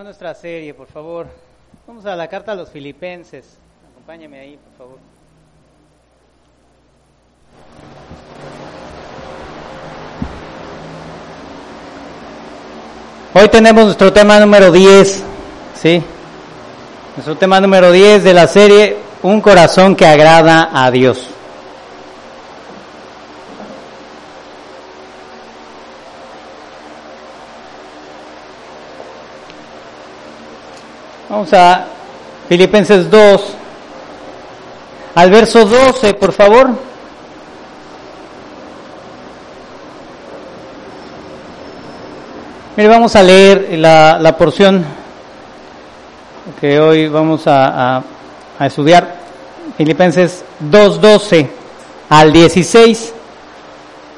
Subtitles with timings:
[0.00, 1.26] nuestra serie, por favor.
[1.86, 3.58] Vamos a la carta a los filipenses.
[3.92, 4.98] Acompáñame ahí, por favor.
[13.34, 15.22] Hoy tenemos nuestro tema número 10,
[15.74, 16.02] ¿sí?
[17.16, 21.31] Nuestro tema número 10 de la serie Un corazón que agrada a Dios.
[31.42, 31.86] Vamos a
[32.48, 33.42] Filipenses 2,
[35.16, 36.70] al verso 12, por favor.
[42.76, 44.84] Mire, vamos a leer la, porción
[46.60, 48.04] que hoy vamos a,
[48.60, 49.16] estudiar.
[49.76, 51.50] Filipenses 2, 12
[52.08, 53.14] al 16.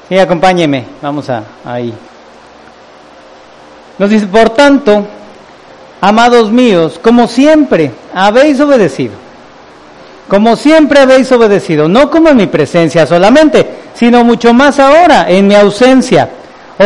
[0.09, 1.91] Sí, acompáñeme, vamos a ahí.
[3.97, 5.07] Nos dice, por tanto,
[6.05, 9.13] amados míos, como siempre habéis obedecido,
[10.27, 15.47] como siempre habéis obedecido, no como en mi presencia solamente, sino mucho más ahora en
[15.47, 16.29] mi ausencia.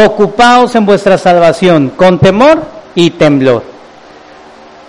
[0.06, 2.62] Ocupaos en vuestra salvación con temor
[2.96, 3.64] y temblor.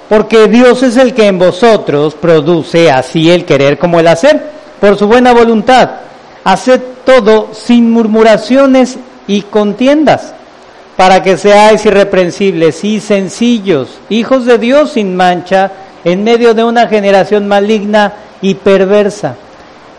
[0.09, 4.41] Porque Dios es el que en vosotros produce así el querer como el hacer,
[4.79, 5.91] por su buena voluntad.
[6.45, 10.35] Haced todo sin murmuraciones y contiendas
[11.01, 15.73] para que seáis irreprensibles y sencillos, hijos de Dios sin mancha,
[16.05, 18.13] en medio de una generación maligna
[18.43, 19.35] y perversa,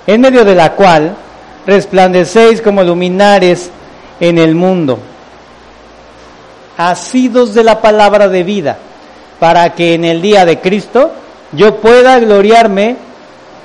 [0.05, 1.15] en medio de la cual
[1.65, 3.71] resplandecéis como luminares
[4.19, 4.99] en el mundo,
[6.77, 8.77] asidos de la palabra de vida,
[9.39, 11.13] para que en el día de Cristo
[11.51, 12.95] yo pueda gloriarme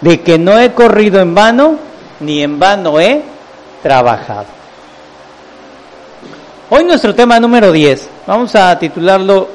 [0.01, 1.77] de que no he corrido en vano,
[2.19, 3.21] ni en vano he
[3.83, 4.56] trabajado.
[6.69, 9.47] Hoy nuestro tema número 10, vamos a titularlo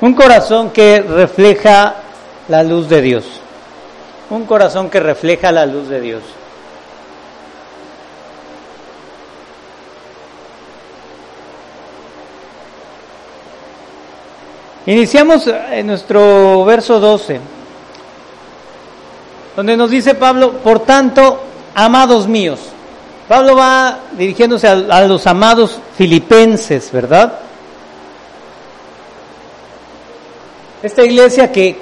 [0.00, 1.94] Un corazón que refleja
[2.48, 3.24] la luz de Dios.
[4.30, 6.22] Un corazón que refleja la luz de Dios.
[14.86, 17.40] Iniciamos en nuestro verso 12,
[19.54, 21.40] donde nos dice Pablo, por tanto,
[21.76, 22.71] amados míos,
[23.32, 27.32] Pablo va dirigiéndose a, los amados filipenses, ¿verdad?
[30.82, 31.78] Esta iglesia que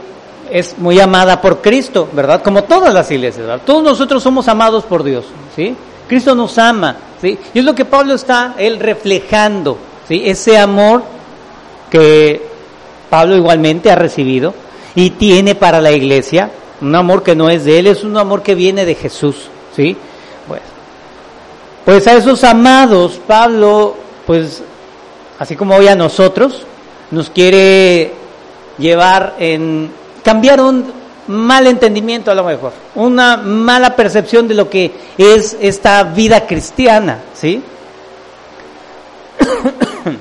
[0.49, 2.41] es muy amada por Cristo, ¿verdad?
[2.41, 3.63] Como todas las iglesias, ¿verdad?
[3.67, 5.25] Todos nosotros somos amados por Dios,
[5.57, 5.75] ¿sí?
[6.07, 7.37] Cristo nos ama, ¿sí?
[7.53, 10.23] Y es lo que Pablo está, él, reflejando, ¿sí?
[10.25, 11.03] Ese amor
[11.91, 12.47] que
[13.11, 14.55] Pablo igualmente ha recibido
[14.95, 16.49] y tiene para la iglesia,
[16.81, 19.97] un amor que no es de él, es un amor que viene de Jesús, ¿sí?
[21.91, 24.63] Pues a esos amados, Pablo, pues
[25.41, 26.63] así como hoy a nosotros,
[27.11, 28.13] nos quiere
[28.79, 29.91] llevar en
[30.23, 30.85] cambiar un
[31.27, 37.23] mal entendimiento a lo mejor, una mala percepción de lo que es esta vida cristiana,
[37.35, 37.61] ¿sí?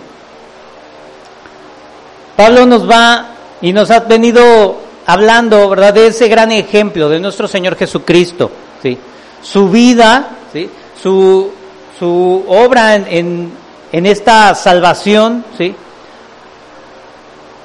[2.35, 3.27] Pablo nos va
[3.61, 4.75] y nos ha venido
[5.05, 8.49] hablando, ¿verdad?, de ese gran ejemplo de nuestro Señor Jesucristo,
[8.81, 8.97] ¿sí?
[9.43, 10.67] Su vida, ¿sí?
[11.01, 11.58] su,
[11.99, 13.51] su obra en,
[13.91, 15.75] en, esta salvación, ¿sí?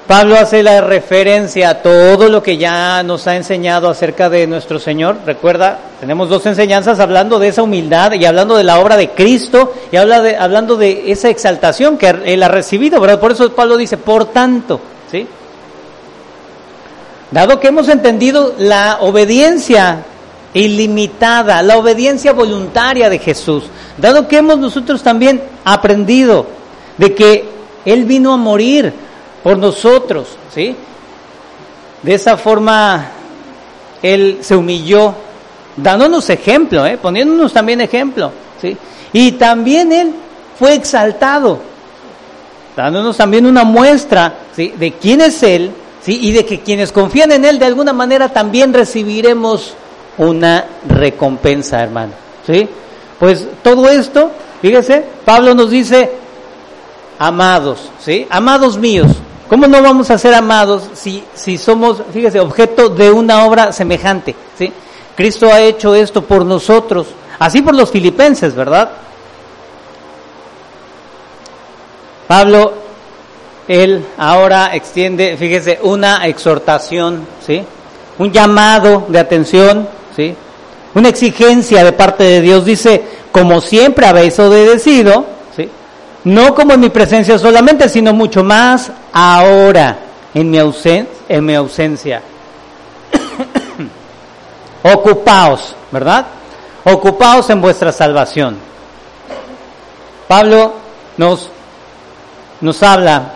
[0.07, 4.79] Pablo hace la referencia a todo lo que ya nos ha enseñado acerca de nuestro
[4.79, 5.17] Señor.
[5.25, 9.73] Recuerda, tenemos dos enseñanzas hablando de esa humildad y hablando de la obra de Cristo
[9.91, 13.19] y habla hablando de esa exaltación que él ha recibido, ¿verdad?
[13.19, 14.79] Por eso Pablo dice, por tanto,
[15.11, 15.27] ¿sí?
[17.31, 20.05] Dado que hemos entendido la obediencia
[20.55, 23.65] ilimitada, la obediencia voluntaria de Jesús,
[23.99, 26.47] dado que hemos nosotros también aprendido
[26.97, 27.45] de que
[27.85, 28.93] Él vino a morir
[29.43, 30.75] por nosotros, ¿sí?
[32.03, 33.11] De esa forma
[34.01, 35.15] Él se humilló,
[35.77, 36.99] dándonos ejemplo, ¿eh?
[36.99, 38.31] poniéndonos también ejemplo,
[38.63, 38.77] ¿sí?
[39.13, 40.13] Y también Él
[40.57, 41.59] fue exaltado,
[42.77, 44.73] dándonos también una muestra ¿sí?
[44.79, 46.17] de quién es Él, ¿sí?
[46.23, 49.75] Y de que quienes confían en Él de alguna manera también recibiremos
[50.19, 52.13] una recompensa, hermano.
[52.47, 52.69] ¿Sí?
[53.19, 54.31] Pues todo esto,
[54.61, 56.11] fíjese, Pablo nos dice,
[57.19, 58.27] amados, ¿sí?
[58.31, 59.11] Amados míos.
[59.49, 64.35] ¿Cómo no vamos a ser amados si, si somos, fíjese, objeto de una obra semejante?
[64.59, 64.73] ¿sí?
[65.17, 67.09] Cristo ha hecho esto por nosotros,
[67.39, 68.91] así por los filipenses, ¿verdad?
[72.27, 72.73] Pablo,
[73.69, 77.63] él ahora extiende, fíjese, una exhortación, ¿sí?
[78.19, 80.35] Un llamado de atención, ¿sí?
[80.95, 83.03] Una exigencia de parte de Dios dice,
[83.33, 85.27] como siempre habéis obedecido,
[85.57, 85.69] ¿sí?
[86.25, 89.99] no como en mi presencia solamente, sino mucho más ahora,
[90.33, 90.59] en mi,
[91.29, 92.23] en mi ausencia.
[94.85, 96.27] Ocupaos, ¿verdad?
[96.85, 98.57] Ocupaos en vuestra salvación.
[100.29, 100.75] Pablo
[101.17, 101.51] nos,
[102.61, 103.33] nos habla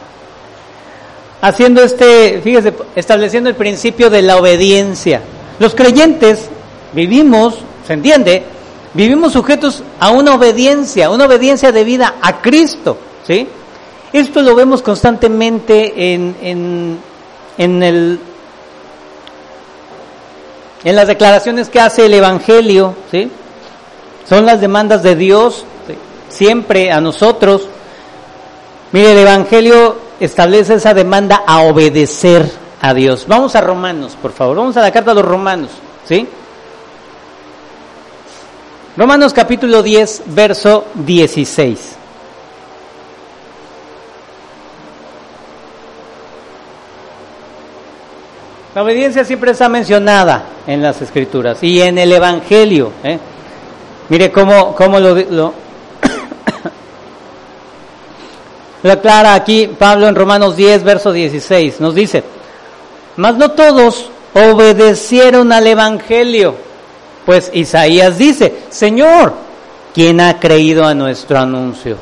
[1.41, 5.23] haciendo este, fíjese, estableciendo el principio de la obediencia.
[5.59, 6.51] Los creyentes
[6.93, 7.57] vivimos,
[7.87, 8.45] se entiende,
[8.95, 13.49] vivimos sujetos a una obediencia, una obediencia debida a Cristo, ¿sí?
[14.13, 16.99] Esto lo vemos constantemente en, en,
[17.59, 18.21] en, el,
[20.85, 23.31] en las declaraciones que hace el Evangelio, ¿sí?
[24.29, 25.65] Son las demandas de Dios
[26.29, 27.69] siempre a nosotros.
[28.93, 32.51] Mire, el Evangelio establece esa demanda a obedecer
[32.81, 33.27] a Dios.
[33.29, 34.57] Vamos a Romanos, por favor.
[34.57, 35.71] Vamos a la carta a los Romanos,
[36.07, 36.27] ¿sí?
[38.99, 41.79] Romanos capítulo 10, verso 16.
[48.75, 52.91] La obediencia siempre está mencionada en las escrituras y en el Evangelio.
[53.05, 53.21] ¿eh?
[54.09, 55.55] Mire cómo, cómo lo, lo,
[58.83, 61.81] lo aclara aquí Pablo en Romanos 10, verso 16.
[61.81, 62.25] Nos dice,
[63.15, 66.68] mas no todos obedecieron al Evangelio.
[67.29, 69.35] Pues Isaías dice, Señor,
[69.93, 71.99] ¿quién ha creído a nuestro anuncio?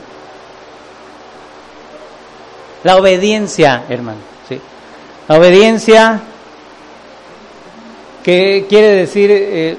[2.85, 4.21] La obediencia, hermano.
[4.49, 4.61] ¿sí?
[5.27, 6.21] La obediencia,
[8.23, 9.77] que quiere decir eh,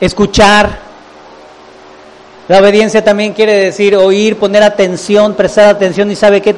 [0.00, 0.78] escuchar.
[2.48, 6.56] La obediencia también quiere decir oír, poner atención, prestar atención y sabe qué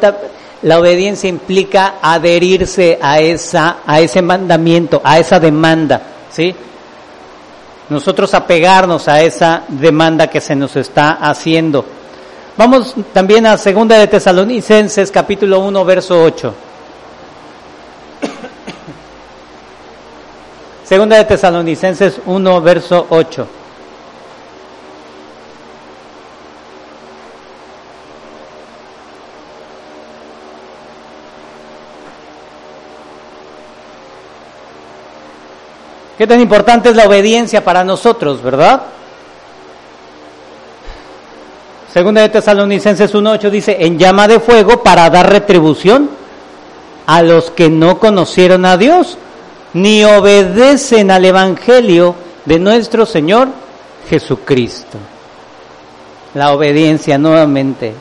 [0.62, 6.00] la obediencia implica adherirse a esa a ese mandamiento, a esa demanda,
[6.30, 6.54] ¿sí?
[7.90, 11.84] Nosotros apegarnos a esa demanda que se nos está haciendo.
[12.56, 16.54] Vamos también a segunda de Tesalonicenses capítulo 1 verso 8.
[20.88, 23.46] Segunda de Tesalonicenses 1, verso 8.
[36.18, 38.82] Qué tan importante es la obediencia para nosotros, ¿verdad?
[41.92, 46.10] Segunda de Tesalonicenses 1.8 dice, en llama de fuego para dar retribución
[47.06, 49.16] a los que no conocieron a Dios
[49.74, 53.48] ni obedecen al Evangelio de nuestro Señor
[54.10, 54.98] Jesucristo.
[56.34, 57.94] La obediencia nuevamente.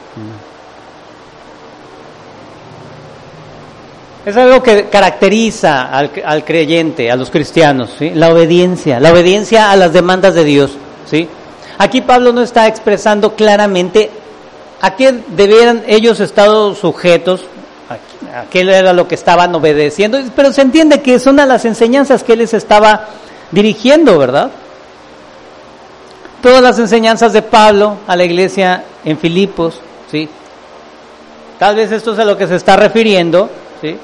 [4.27, 9.94] Es algo que caracteriza al, creyente, a los cristianos, la obediencia, la obediencia a las
[9.94, 10.71] demandas de Dios.
[11.09, 11.29] ¿sí?
[11.77, 14.12] Aquí Pablo no está expresando claramente
[14.81, 17.45] a qué debieran ellos estar sujetos,
[18.35, 22.33] aquel era lo que estaban obedeciendo, pero se entiende que son a las enseñanzas que
[22.33, 23.07] él les estaba
[23.51, 24.51] dirigiendo, ¿verdad?
[26.41, 29.79] Todas las enseñanzas de Pablo a la iglesia en Filipos,
[30.12, 30.27] ¿sí?
[31.57, 33.97] Tal vez esto es a lo que se está refiriendo, ¿sí?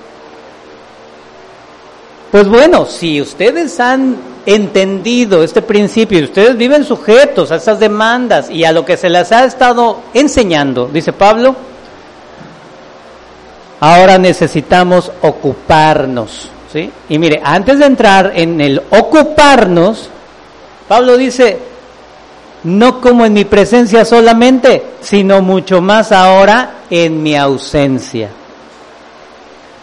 [2.34, 8.50] Pues bueno, si ustedes han entendido este principio y ustedes viven sujetos a esas demandas
[8.50, 11.56] y a lo que se les ha estado enseñando, dice Pablo,
[13.84, 16.48] Ahora necesitamos ocuparnos.
[16.72, 16.90] ¿sí?
[17.10, 20.10] Y mire, antes de entrar en el ocuparnos,
[20.88, 21.60] Pablo dice,
[22.64, 28.30] no como en mi presencia solamente, sino mucho más ahora en mi ausencia.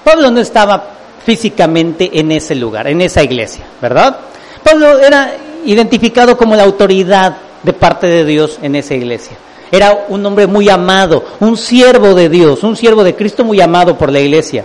[0.02, 4.18] Pablo no estaba físicamente en ese lugar, en esa iglesia, ¿verdad?
[4.62, 5.32] Pablo era
[5.64, 9.36] identificado como la autoridad de parte de Dios en esa iglesia.
[9.72, 13.96] Era un hombre muy amado, un siervo de Dios, un siervo de Cristo muy amado
[13.96, 14.64] por la iglesia.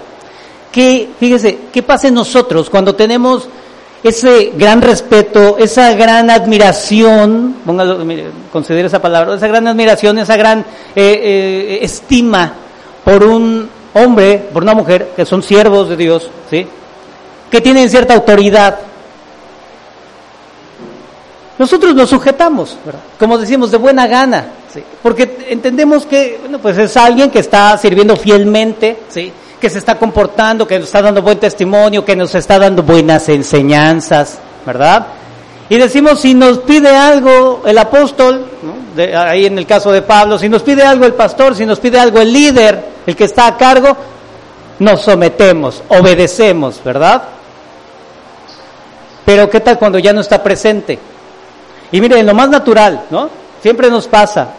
[0.72, 3.48] ¿Qué, fíjese, qué pasa en nosotros cuando tenemos
[4.04, 8.06] ese gran respeto, esa gran admiración, póngalo,
[8.52, 12.54] considere esa palabra, esa gran admiración, esa gran eh, eh, estima
[13.04, 16.68] por un hombre, por una mujer, que son siervos de Dios, ¿sí?
[17.50, 18.78] que tienen cierta autoridad,
[21.58, 22.78] nosotros nos sujetamos,
[23.18, 24.48] como decimos, de buena gana,
[25.02, 29.32] porque entendemos que bueno, pues es alguien que está sirviendo fielmente, ¿sí?
[29.62, 33.30] que se está comportando, que nos está dando buen testimonio, que nos está dando buenas
[33.30, 35.08] enseñanzas, ¿verdad?
[35.70, 38.46] Y decimos, si nos pide algo el apóstol,
[39.18, 42.00] ahí en el caso de Pablo, si nos pide algo el pastor, si nos pide
[42.00, 43.96] algo el líder, el que está a cargo,
[44.80, 47.24] nos sometemos, obedecemos, ¿verdad?
[49.26, 51.00] Pero ¿qué tal cuando ya no está presente?
[51.92, 53.30] Y miren, lo más natural, ¿no?
[53.62, 54.50] Siempre nos pasa.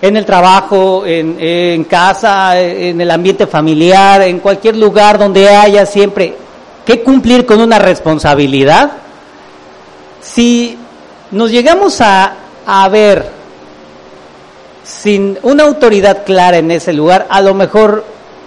[0.00, 5.84] en el trabajo, en, en, casa, en el ambiente familiar, en cualquier lugar donde haya
[5.86, 6.36] siempre
[6.86, 8.92] que cumplir con una responsabilidad,
[10.20, 10.78] si
[11.30, 12.34] nos llegamos a,
[12.90, 13.30] ver
[14.84, 18.04] sin una autoridad clara en ese lugar, a lo mejor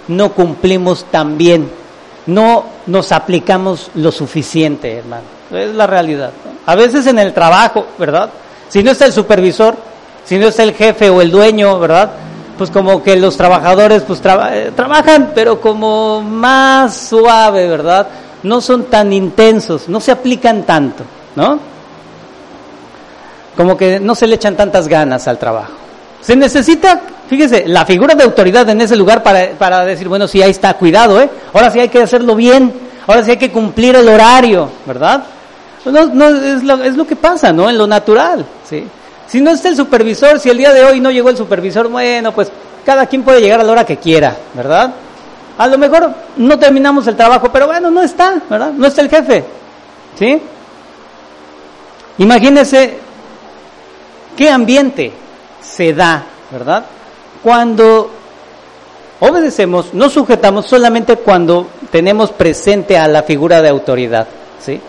[0.08, 1.70] no cumplimos tan bien,
[2.26, 5.24] no nos aplicamos lo suficiente, hermano.
[5.50, 6.30] Es la realidad.
[6.66, 8.30] A veces en el trabajo, ¿verdad?
[8.68, 9.76] Si no está el supervisor,
[10.24, 12.10] si no está el jefe o el dueño, ¿verdad?
[12.56, 18.06] Pues como que los trabajadores pues eh, trabajan, pero como más suave, ¿verdad?
[18.42, 21.04] No son tan intensos, no se aplican tanto,
[21.36, 21.58] ¿no?
[23.56, 25.72] Como que no se le echan tantas ganas al trabajo.
[26.20, 30.40] Se necesita, fíjese, la figura de autoridad en ese lugar para, para decir, bueno, sí,
[30.40, 31.28] ahí está, cuidado, ¿eh?
[31.52, 32.72] Ahora sí hay que hacerlo bien,
[33.06, 35.24] ahora sí hay que cumplir el horario, ¿verdad?
[35.84, 37.68] No, no, es, lo, es lo que pasa, ¿no?
[37.68, 38.86] En lo natural, ¿sí?
[39.26, 42.32] Si no está el supervisor, si el día de hoy no llegó el supervisor, bueno,
[42.32, 42.52] pues
[42.86, 44.92] cada quien puede llegar a la hora que quiera, ¿verdad?
[45.58, 48.72] A lo mejor no terminamos el trabajo, pero bueno, no está, ¿verdad?
[48.72, 49.44] No está el jefe,
[50.18, 50.40] ¿sí?
[52.22, 52.98] Imagínese
[54.36, 55.10] qué ambiente
[55.60, 56.84] se da, ¿verdad?
[57.42, 58.10] Cuando
[59.18, 64.28] obedecemos, nos sujetamos solamente cuando tenemos presente a la figura de autoridad,
[64.64, 64.80] ¿sí?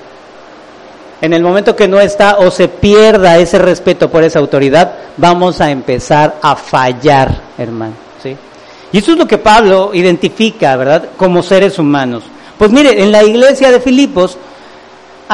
[1.22, 5.60] en el momento que no está o se pierda ese respeto por esa autoridad, vamos
[5.60, 7.94] a empezar a fallar, hermano.
[8.22, 8.38] ¿sí?
[8.92, 11.06] Y eso es lo que Pablo identifica, ¿verdad?
[11.18, 12.24] Como seres humanos.
[12.60, 14.38] Pues mire, en la iglesia de Filipos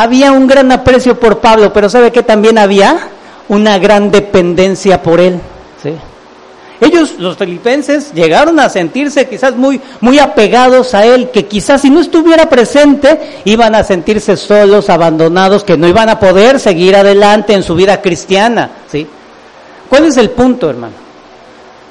[0.02, 3.10] había un gran aprecio por Pablo, pero ¿sabe que también había?
[3.50, 5.40] Una gran dependencia por él.
[5.82, 5.94] ¿sí?
[6.82, 11.90] Ellos, los filipenses, llegaron a sentirse quizás muy, muy apegados a Él, que quizás si
[11.90, 17.54] no estuviera presente, iban a sentirse solos, abandonados, que no iban a poder seguir adelante
[17.54, 18.70] en su vida cristiana.
[18.90, 19.06] ¿sí?
[19.90, 20.94] ¿Cuál es el punto, hermano?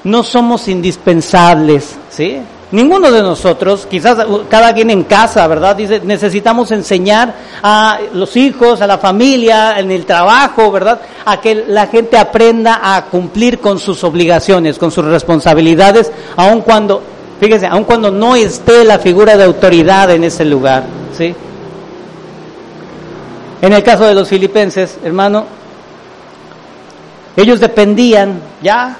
[0.04, 2.38] No somos indispensables, ¿sí?
[2.70, 4.18] Ninguno de nosotros, quizás
[4.50, 5.74] cada quien en casa, ¿verdad?
[5.74, 11.00] Dice, necesitamos enseñar a los hijos, a la familia, en el trabajo, ¿verdad?
[11.24, 17.02] A que la gente aprenda a cumplir con sus obligaciones, con sus responsabilidades, aun cuando,
[17.40, 20.84] fíjese, aun cuando no esté la figura de autoridad en ese lugar,
[21.16, 21.34] ¿sí?
[23.62, 25.46] En el caso de los filipenses, hermano,
[27.34, 28.98] ellos dependían ya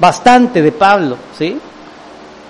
[0.00, 1.60] bastante de Pablo, ¿sí?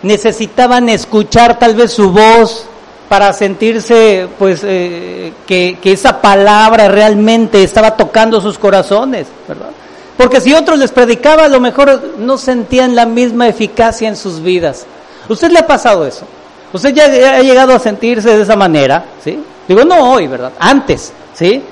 [0.03, 2.67] Necesitaban escuchar tal vez su voz
[3.09, 9.71] para sentirse pues eh, que, esa palabra realmente estaba tocando sus corazones, ¿verdad?
[10.17, 14.43] Porque si otros les predicaba, a lo mejor no sentían la misma eficacia en sus
[14.43, 14.85] vidas.
[15.29, 16.27] ¿Usted le ha pasado eso?
[16.73, 19.05] ¿Usted ya ha llegado a sentirse de esa manera?
[19.25, 19.43] ¿Sí?
[19.67, 20.53] Digo, no hoy, ¿verdad?
[20.59, 21.63] Antes, ¿sí?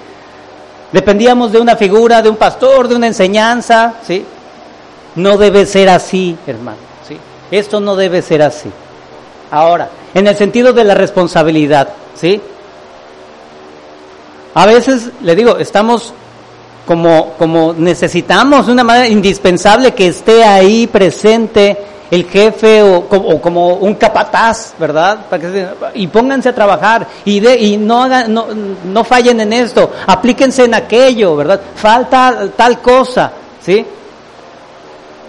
[0.92, 4.24] Dependíamos de una figura, de un pastor, de una enseñanza, ¿sí?
[5.16, 6.95] No debe ser así, hermano.
[7.50, 8.70] Esto no debe ser así.
[9.50, 12.40] Ahora, en el sentido de la responsabilidad, ¿sí?
[14.54, 16.12] A veces, le digo, estamos
[16.86, 21.76] como, como necesitamos de una manera indispensable que esté ahí presente
[22.10, 25.26] el jefe o, como un capataz, ¿verdad?
[25.28, 28.46] Para que, y pónganse a trabajar y, de, y no, hagan, no,
[28.84, 31.60] no fallen en esto, aplíquense en aquello, ¿verdad?
[31.74, 33.84] Falta tal cosa, ¿sí?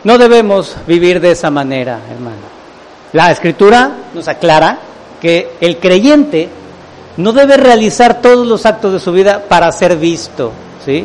[0.08, 2.38] No debemos vivir de esa manera, hermano.
[3.12, 4.80] La escritura nos aclara
[5.20, 6.48] que el creyente
[7.18, 10.54] no debe realizar todos los actos de su vida para ser visto,
[10.86, 11.04] ¿sí?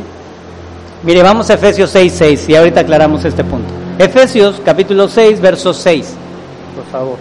[1.02, 3.74] Mire, vamos a Efesios 6, 6 y ahorita aclaramos este punto.
[3.98, 6.14] Efesios capítulo 6, verso 6,
[6.76, 7.18] por favor.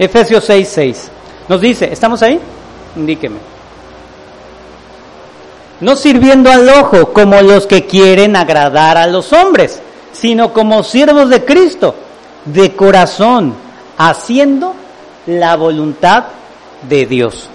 [0.00, 1.08] Efesios 6, 6.
[1.46, 2.40] Nos dice, ¿estamos ahí?
[2.96, 3.36] Indíqueme.
[5.80, 9.78] No sirviendo al ojo como los que quieren agradar a los hombres,
[10.12, 11.94] sino como siervos de Cristo,
[12.46, 13.52] de corazón,
[13.98, 14.74] haciendo
[15.26, 16.24] la voluntad
[16.88, 17.50] de Dios.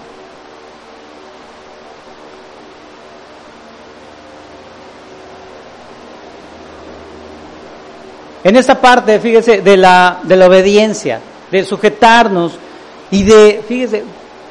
[8.44, 12.52] En esta parte, fíjese, de la, de la obediencia, de sujetarnos
[13.10, 14.04] y de, fíjese,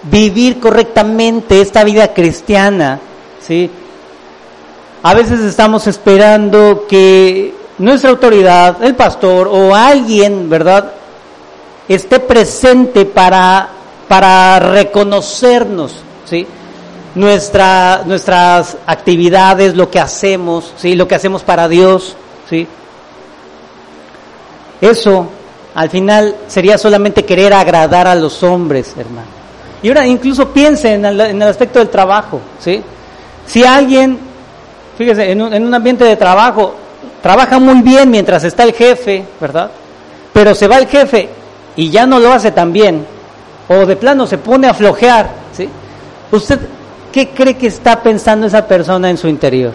[0.04, 3.00] vivir correctamente esta vida cristiana,
[3.42, 3.70] ¿sí?
[5.04, 10.94] A veces estamos esperando que nuestra autoridad, el pastor o alguien, ¿verdad?,
[11.88, 13.70] esté presente para,
[14.08, 16.48] para reconocernos, ¿sí?
[17.14, 20.96] Nuestra, nuestras actividades, lo que hacemos, ¿sí?
[20.96, 22.16] Lo que hacemos para Dios,
[22.50, 22.68] ¿sí?
[24.82, 25.28] eso
[25.76, 29.28] al final sería solamente querer agradar a los hombres, hermano.
[29.84, 32.82] Y ahora incluso piense en el, aspecto del trabajo, ¿sí?
[33.46, 34.18] Si alguien,
[34.98, 36.76] fíjese, en un, en un ambiente de trabajo,
[37.22, 39.70] trabaja muy bien mientras está el jefe, ¿verdad?
[40.32, 41.30] Pero se va el jefe
[41.76, 43.06] y ya no lo hace tan bien,
[43.68, 45.68] o de plano se pone a flojear, ¿sí?
[46.32, 46.60] ¿Usted
[47.12, 49.74] qué cree que está pensando esa persona en su interior?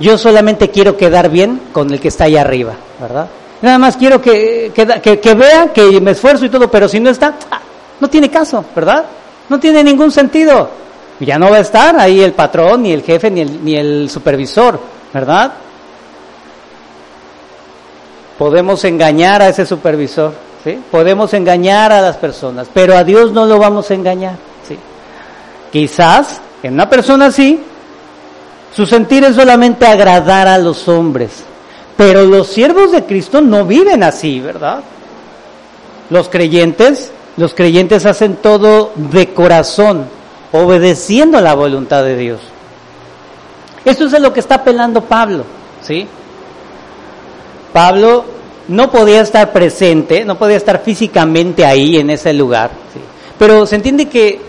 [0.00, 3.28] Yo solamente quiero quedar bien con el que está ahí arriba, ¿verdad?
[3.62, 7.34] Nada más quiero que, que, vea que me esfuerzo y todo, pero si no está,
[7.50, 7.60] ah,
[8.00, 9.04] no tiene caso, ¿verdad?
[9.48, 10.70] No tiene ningún sentido.
[11.20, 14.08] Ya no va a estar ahí el patrón, ni el jefe, ni el, ni el
[14.08, 14.80] supervisor,
[15.12, 15.52] ¿verdad?
[18.38, 20.32] Podemos engañar a ese supervisor,
[20.64, 20.78] ¿sí?
[20.90, 24.36] Podemos engañar a las personas, pero a Dios no lo vamos a engañar,
[24.66, 24.78] ¿sí?
[25.70, 27.62] Quizás en una persona así,
[28.74, 31.44] su sentir es solamente agradar a los hombres,
[32.00, 34.80] pero los siervos de Cristo no viven así, ¿verdad?
[36.08, 40.06] Los creyentes, los creyentes hacen todo de corazón,
[40.50, 42.40] obedeciendo a la voluntad de Dios.
[43.84, 45.44] Eso es lo que está apelando Pablo,
[45.82, 46.06] ¿sí?
[47.70, 48.24] Pablo
[48.68, 52.70] no podía estar presente, no podía estar físicamente ahí en ese lugar,
[53.38, 54.40] pero se entiende que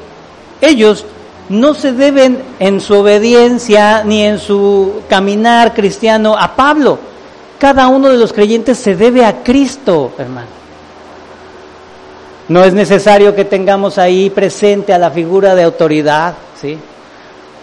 [0.62, 1.04] ellos
[1.50, 7.11] no se deben en su obediencia ni en su caminar cristiano a Pablo,
[7.62, 10.48] cada uno de los creyentes se debe a Cristo, hermano.
[12.48, 16.76] No es necesario que tengamos ahí presente a la figura de autoridad, ¿sí?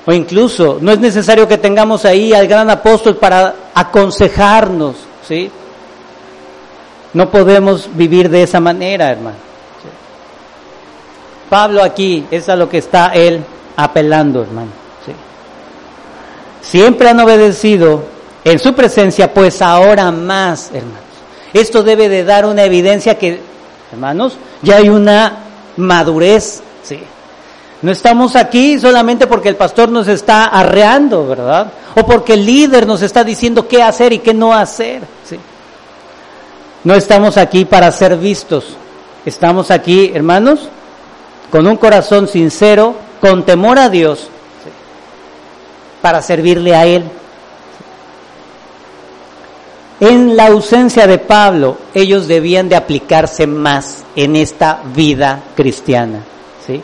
[0.07, 4.95] O incluso no es necesario que tengamos ahí al gran apóstol para aconsejarnos,
[5.26, 5.50] ¿sí?
[7.12, 9.37] No podemos vivir de esa manera, hermano.
[11.50, 13.43] Pablo aquí es a lo que está él
[13.75, 14.71] apelando, hermano.
[15.05, 15.12] ¿sí?
[16.62, 18.17] Siempre han obedecido
[18.50, 21.02] en su presencia, pues ahora más, hermanos.
[21.52, 23.40] Esto debe de dar una evidencia que,
[23.93, 25.38] hermanos, ya hay una
[25.76, 26.99] madurez, ¿sí?
[27.81, 31.72] No estamos aquí solamente porque el pastor nos está arreando, ¿verdad?
[31.94, 35.38] O porque el líder nos está diciendo qué hacer y qué no hacer, ¿sí?
[36.85, 38.77] No estamos aquí para ser vistos.
[39.25, 40.68] Estamos aquí, hermanos,
[41.51, 44.29] con un corazón sincero, con temor a Dios,
[46.03, 47.05] para servirle a Él.
[50.00, 56.20] En la ausencia de Pablo, ellos debían de aplicarse más en esta vida cristiana.
[56.64, 56.80] ¿sí?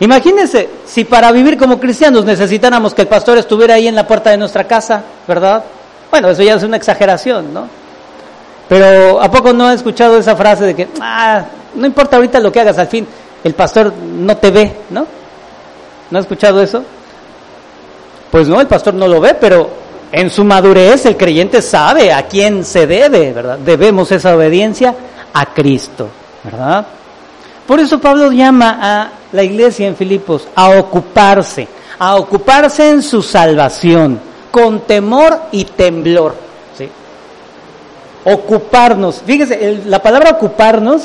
[0.00, 4.30] Imagínense, si para vivir como cristianos necesitáramos que el pastor estuviera ahí en la puerta
[4.30, 5.64] de nuestra casa, ¿verdad?
[6.10, 7.66] Bueno, eso ya es una exageración, ¿no?
[8.68, 12.52] Pero ¿a poco no ha escuchado esa frase de que, ah, no importa ahorita lo
[12.52, 13.06] que hagas, al fin
[13.44, 15.06] el pastor no te ve, ¿no?
[16.10, 16.82] ¿No ha escuchado eso?
[18.30, 19.68] Pues no, el pastor no lo ve, pero
[20.12, 23.58] en su madurez el creyente sabe a quién se debe, ¿verdad?
[23.58, 24.94] Debemos esa obediencia
[25.32, 26.08] a Cristo,
[26.44, 26.86] ¿verdad?
[27.66, 31.68] Por eso Pablo llama a la iglesia en Filipos a ocuparse,
[31.98, 34.18] a ocuparse en su salvación,
[34.50, 36.34] con temor y temblor.
[36.76, 36.88] ¿sí?
[38.24, 41.02] Ocuparnos, fíjese, la palabra ocuparnos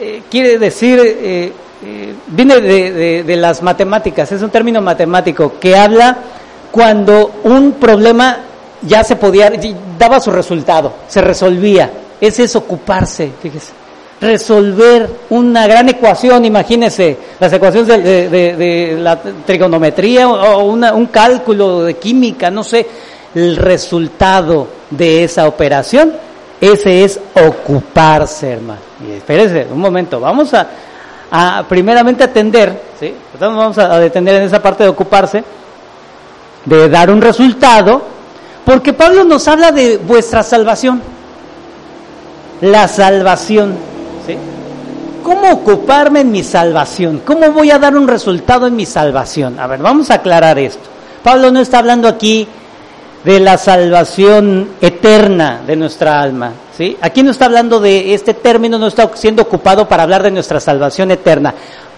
[0.00, 1.52] eh, quiere decir, eh,
[1.84, 6.16] eh, viene de las matemáticas, es un término matemático que habla
[6.70, 8.38] cuando un problema
[8.82, 9.52] ya se podía,
[9.98, 11.90] daba su resultado, se resolvía.
[12.20, 13.72] Ese es ocuparse, fíjese.
[14.20, 22.50] Resolver una gran ecuación, imagínese, las ecuaciones de, la trigonometría o un cálculo de química,
[22.50, 22.84] no sé,
[23.34, 26.12] el resultado de esa operación,
[26.60, 28.80] ese es ocuparse, hermano.
[29.06, 30.66] Y espérese un momento, vamos a,
[31.30, 33.14] a primeramente atender, ¿sí?
[33.38, 35.44] vamos a detener en esa parte de ocuparse,
[36.68, 38.02] de dar un resultado,
[38.64, 41.00] porque Pablo nos habla de vuestra salvación.
[42.60, 43.74] La salvación.
[44.26, 44.36] ¿sí?
[45.22, 47.22] ¿Cómo ocuparme en mi salvación?
[47.24, 49.58] ¿Cómo voy a dar un resultado en mi salvación?
[49.58, 50.88] A ver, vamos a aclarar esto.
[51.22, 52.46] Pablo no está hablando aquí
[53.24, 56.52] de la salvación eterna de nuestra alma.
[56.76, 56.96] ¿sí?
[57.00, 60.60] Aquí no está hablando de este término, no está siendo ocupado para hablar de nuestra
[60.60, 61.54] salvación eterna.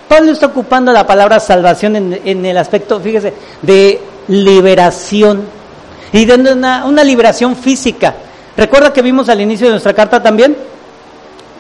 [0.09, 5.45] Pablo está ocupando la palabra salvación en, el aspecto, fíjese, de liberación
[6.13, 8.15] y de una, una liberación física.
[8.57, 10.57] ¿Recuerda que vimos al inicio de nuestra carta también?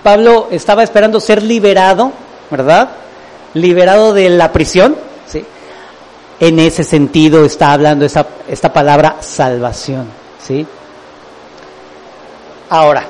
[0.02, 2.12] Pablo estaba esperando ser liberado,
[2.50, 2.88] ¿verdad?
[3.54, 5.44] Liberado de la prisión, ¿sí?
[6.38, 10.06] En ese sentido está hablando esa, esta palabra salvación,
[10.42, 10.66] ¿sí?
[12.70, 13.04] Ahora,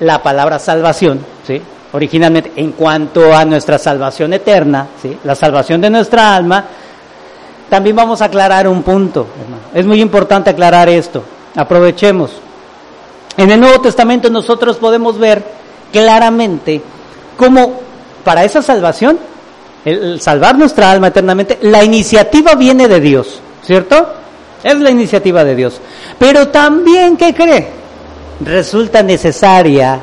[0.00, 1.60] la palabra salvación, ¿sí?
[1.92, 5.18] originalmente en cuanto a nuestra salvación eterna, ¿sí?
[5.24, 6.64] la salvación de nuestra alma,
[7.70, 9.26] también vamos a aclarar un punto,
[9.72, 11.22] Es muy importante aclarar esto.
[11.54, 12.32] Aprovechemos.
[13.36, 15.42] En el Nuevo Testamento nosotros podemos ver
[15.92, 16.82] claramente
[17.36, 17.80] cómo
[18.24, 19.18] para esa salvación,
[19.84, 24.14] el, salvar nuestra alma eternamente, la iniciativa viene de Dios, ¿cierto?
[24.62, 25.80] Es la iniciativa de Dios.
[26.18, 27.68] Pero también, ¿qué cree?
[28.44, 30.00] Resulta necesaria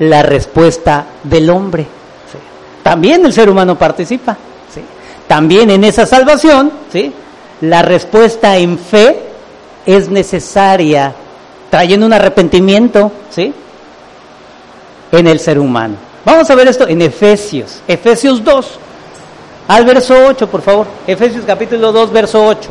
[0.00, 1.86] la respuesta del hombre.
[2.82, 4.36] También el ser humano participa.
[5.26, 7.12] También en esa salvación, ¿sí?
[7.60, 9.20] la respuesta en fe
[9.84, 11.14] es necesaria,
[11.70, 13.52] trayendo un arrepentimiento ¿sí?
[15.12, 15.96] en el ser humano.
[16.24, 18.78] Vamos a ver esto en Efesios, Efesios 2,
[19.68, 20.86] al verso 8, por favor.
[21.06, 22.68] Efesios capítulo 2, verso 8.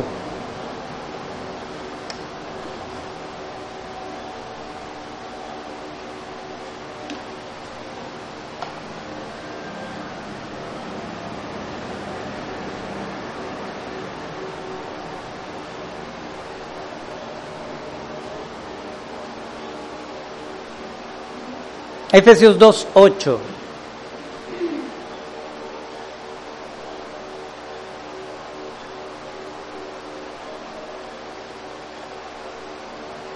[22.12, 23.36] Efesios 2.8.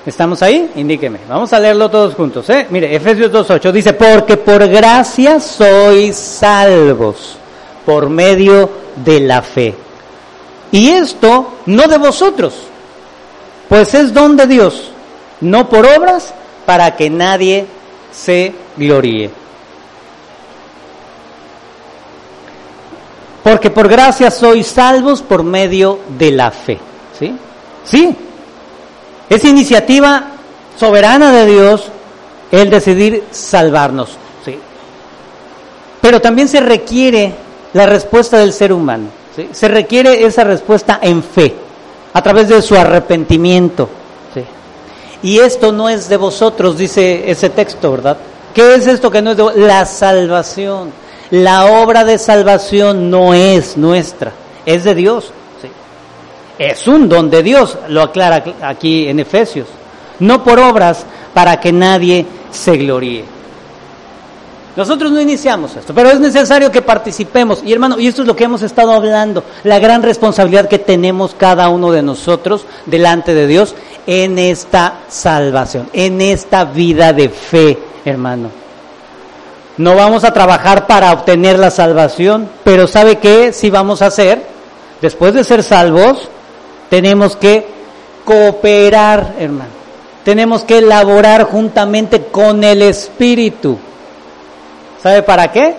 [0.07, 0.71] ¿Estamos ahí?
[0.77, 1.21] Indíqueme.
[1.29, 2.49] Vamos a leerlo todos juntos.
[2.51, 2.67] ¿eh?
[2.71, 7.37] Mire, Efesios 2.8 dice, porque por gracia sois salvos
[7.85, 9.75] por medio de la fe.
[10.73, 12.55] Y esto no de vosotros,
[13.69, 14.91] pues es don de Dios,
[15.41, 16.33] no por obras,
[16.65, 17.67] para que nadie
[18.25, 19.31] se gloríe.
[23.43, 26.79] Porque por gracia sois salvos por medio de la fe.
[27.19, 27.35] ¿Sí?
[27.85, 28.17] Sí.
[29.29, 30.25] Es iniciativa
[30.79, 31.85] soberana de Dios
[32.51, 34.11] el decidir salvarnos.
[34.45, 34.59] ¿sí?
[36.01, 37.33] Pero también se requiere
[37.73, 39.09] la respuesta del ser humano.
[39.35, 39.49] ¿sí?
[39.53, 41.55] Se requiere esa respuesta en fe,
[42.13, 43.89] a través de su arrepentimiento,
[45.23, 48.17] y esto no es de vosotros, dice ese texto, ¿verdad?
[48.55, 50.93] ¿Qué es esto que no es de La salvación.
[51.31, 54.33] La obra de salvación no es nuestra,
[54.67, 55.33] es de Dios.
[56.59, 59.69] Es un don de Dios, lo aclara aquí en Efesios.
[60.19, 63.25] No por obras para que nadie se gloríe.
[64.77, 67.61] Nosotros no iniciamos esto, pero es necesario que participemos.
[67.65, 71.35] Y hermano, y esto es lo que hemos estado hablando, la gran responsabilidad que tenemos
[71.37, 73.75] cada uno de nosotros delante de Dios
[74.07, 78.51] en esta salvación, en esta vida de fe, hermano.
[79.77, 83.53] No vamos a trabajar para obtener la salvación, pero ¿sabe qué?
[83.53, 84.43] Si vamos a hacer,
[85.01, 86.29] después de ser salvos,
[86.91, 87.67] tenemos que
[88.25, 89.71] cooperar, hermano.
[90.25, 93.79] Tenemos que elaborar juntamente con el Espíritu.
[95.03, 95.75] ¿Sabe para qué?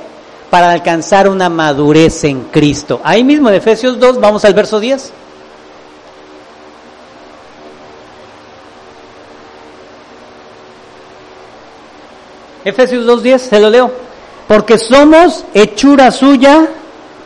[0.50, 3.02] Para alcanzar una madurez en Cristo.
[3.04, 5.14] Ahí mismo en Efesios 2, vamos al verso 10.
[12.64, 13.92] Efesios 2.10, se lo leo.
[14.48, 16.68] Porque somos hechura suya,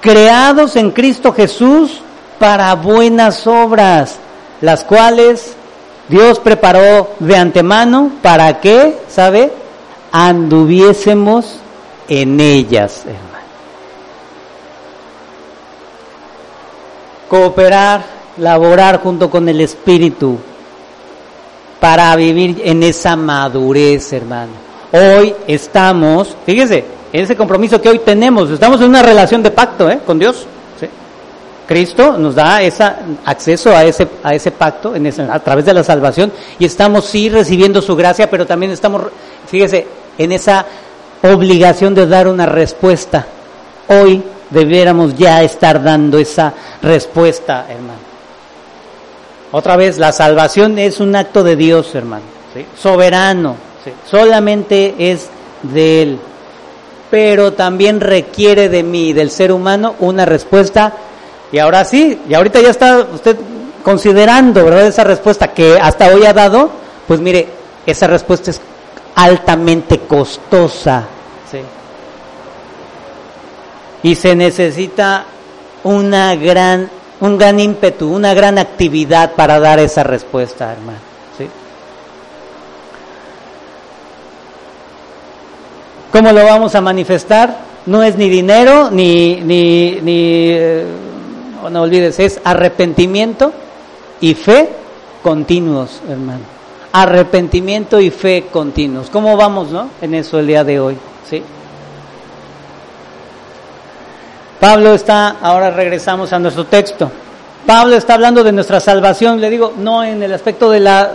[0.02, 2.02] creados en Cristo Jesús
[2.40, 4.18] para buenas obras,
[4.62, 5.56] las cuales
[6.08, 9.52] Dios preparó de antemano para que, ¿sabe?
[10.12, 11.58] Anduviésemos
[12.08, 13.26] en ellas, hermano.
[17.28, 18.04] Cooperar,
[18.38, 20.38] laborar junto con el Espíritu
[21.80, 24.65] para vivir en esa madurez, hermano.
[24.98, 30.00] Hoy estamos, fíjese, ese compromiso que hoy tenemos, estamos en una relación de pacto ¿eh?
[30.06, 30.48] con Dios.
[31.68, 32.86] Cristo nos da ese
[33.26, 34.94] acceso a ese, a ese pacto
[35.30, 39.02] a través de la salvación y estamos sí recibiendo su gracia, pero también estamos,
[39.48, 39.86] fíjese,
[40.18, 40.66] en esa
[41.24, 43.26] obligación de dar una respuesta.
[43.90, 48.00] Hoy debiéramos ya estar dando esa respuesta, hermano.
[49.52, 52.24] Otra vez, la salvación es un acto de Dios, hermano,
[52.80, 53.56] soberano,
[54.10, 55.30] solamente es
[55.64, 56.20] de Él.
[57.12, 60.94] Pero también requiere de mí, del ser humano, una respuesta.
[61.52, 63.38] Y ahora sí, y ahorita ya está usted
[63.84, 64.88] considerando, ¿verdad?
[64.88, 66.72] Esa respuesta que hasta hoy ha dado,
[67.08, 67.48] pues mire,
[67.86, 68.60] esa respuesta es
[69.16, 71.06] altamente costosa.
[74.04, 75.26] Y se necesita
[75.84, 76.90] una gran,
[77.22, 81.15] un gran ímpetu, una gran actividad para dar esa respuesta, hermano.
[86.16, 87.58] ¿Cómo lo vamos a manifestar?
[87.88, 90.86] No es ni dinero, ni, ni, ni eh,
[91.70, 93.52] no olvides, es arrepentimiento
[94.22, 94.70] y fe
[95.22, 96.40] continuos, hermano.
[96.94, 99.10] Arrepentimiento y fe continuos.
[99.10, 99.90] ¿Cómo vamos, no?
[100.02, 100.98] En eso el día de hoy,
[101.30, 101.44] ¿sí?
[104.62, 107.12] Pablo está, ahora regresamos a nuestro texto.
[107.66, 111.12] Pablo está hablando de nuestra salvación, le digo, no en el aspecto de la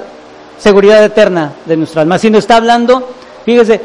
[0.58, 3.08] seguridad eterna de nuestra alma, sino está hablando,
[3.46, 3.80] fíjese,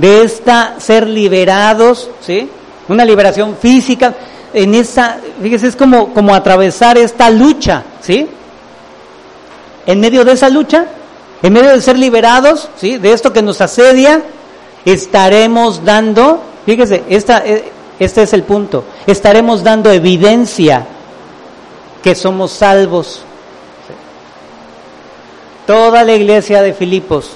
[0.00, 2.48] de esta ser liberados, ¿sí?
[2.88, 4.14] Una liberación física,
[4.52, 8.26] en esa, fíjese, es como, como atravesar esta lucha, ¿sí?
[9.86, 10.86] En medio de esa lucha,
[11.42, 12.98] en medio de ser liberados, ¿sí?
[12.98, 14.22] De esto que nos asedia,
[14.84, 20.86] estaremos dando, fíjese, esta, eh, este es el punto, estaremos dando evidencia
[22.02, 23.22] que somos salvos.
[25.66, 27.32] Toda la iglesia de Filipos,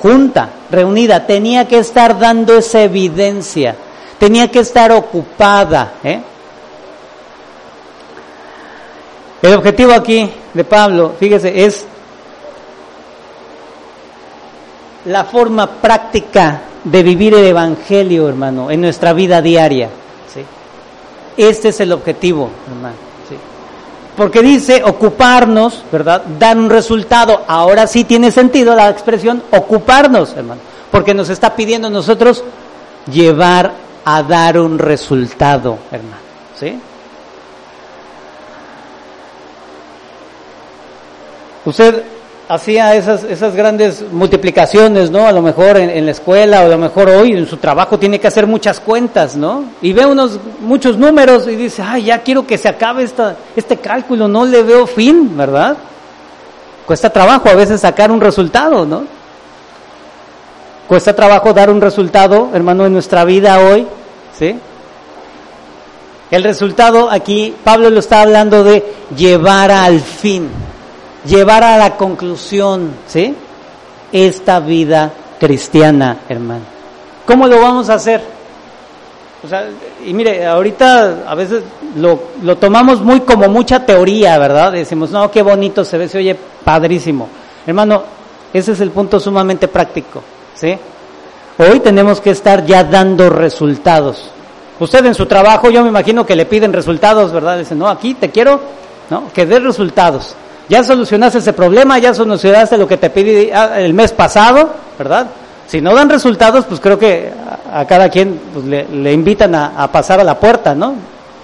[0.00, 3.76] junta, reunida, tenía que estar dando esa evidencia,
[4.18, 5.92] tenía que estar ocupada.
[6.02, 6.20] ¿eh?
[9.42, 11.84] El objetivo aquí de Pablo, fíjese, es
[15.04, 19.88] la forma práctica de vivir el Evangelio, hermano, en nuestra vida diaria.
[20.32, 20.44] ¿sí?
[21.36, 23.09] Este es el objetivo, hermano.
[24.20, 26.20] Porque dice ocuparnos, ¿verdad?
[26.38, 27.42] Dar un resultado.
[27.48, 30.60] Ahora sí tiene sentido la expresión ocuparnos, hermano.
[30.90, 32.44] Porque nos está pidiendo a nosotros
[33.10, 33.72] llevar
[34.04, 36.18] a dar un resultado, hermano.
[36.54, 36.78] ¿Sí?
[41.64, 42.04] Usted
[42.50, 45.24] hacía esas, esas grandes multiplicaciones, ¿no?
[45.24, 48.18] A lo mejor en, la escuela o a lo mejor hoy en su trabajo tiene
[48.18, 49.66] que hacer muchas cuentas, ¿no?
[49.80, 53.76] Y ve unos, muchos números y dice, ay, ya quiero que se acabe esta, este
[53.76, 55.76] cálculo, no le veo fin, ¿verdad?
[56.86, 59.04] Cuesta trabajo a veces sacar un resultado, ¿no?
[60.88, 63.86] Cuesta trabajo dar un resultado, hermano, en nuestra vida hoy,
[64.36, 64.58] ¿sí?
[66.32, 68.84] El resultado aquí, Pablo lo está hablando de
[69.16, 70.50] llevar al fin
[71.24, 73.34] llevar a la conclusión, ¿sí?
[74.12, 76.64] Esta vida cristiana, hermano.
[77.26, 78.22] ¿Cómo lo vamos a hacer?
[79.42, 79.68] O sea,
[80.04, 81.62] y mire, ahorita a veces
[81.96, 82.18] lo,
[82.56, 84.72] tomamos muy como mucha teoría, ¿verdad?
[84.72, 87.28] Decimos, no, qué bonito se ve, se oye padrísimo.
[87.66, 88.02] Hermano,
[88.52, 90.22] ese es el punto sumamente práctico,
[90.54, 90.76] ¿sí?
[91.56, 94.30] Hoy tenemos que estar ya dando resultados.
[94.78, 97.58] Usted en su trabajo, yo me imagino que le piden resultados, ¿verdad?
[97.58, 98.60] Dicen, no, aquí te quiero,
[99.08, 99.24] ¿no?
[99.32, 100.34] Que dé resultados.
[100.70, 105.26] Ya solucionaste ese problema, ya solucionaste lo que te pedí ah, el mes pasado, ¿verdad?
[105.66, 107.32] Si no dan resultados, pues creo que
[107.72, 110.94] a, cada quien pues, le, invitan a, pasar a la puerta, ¿no?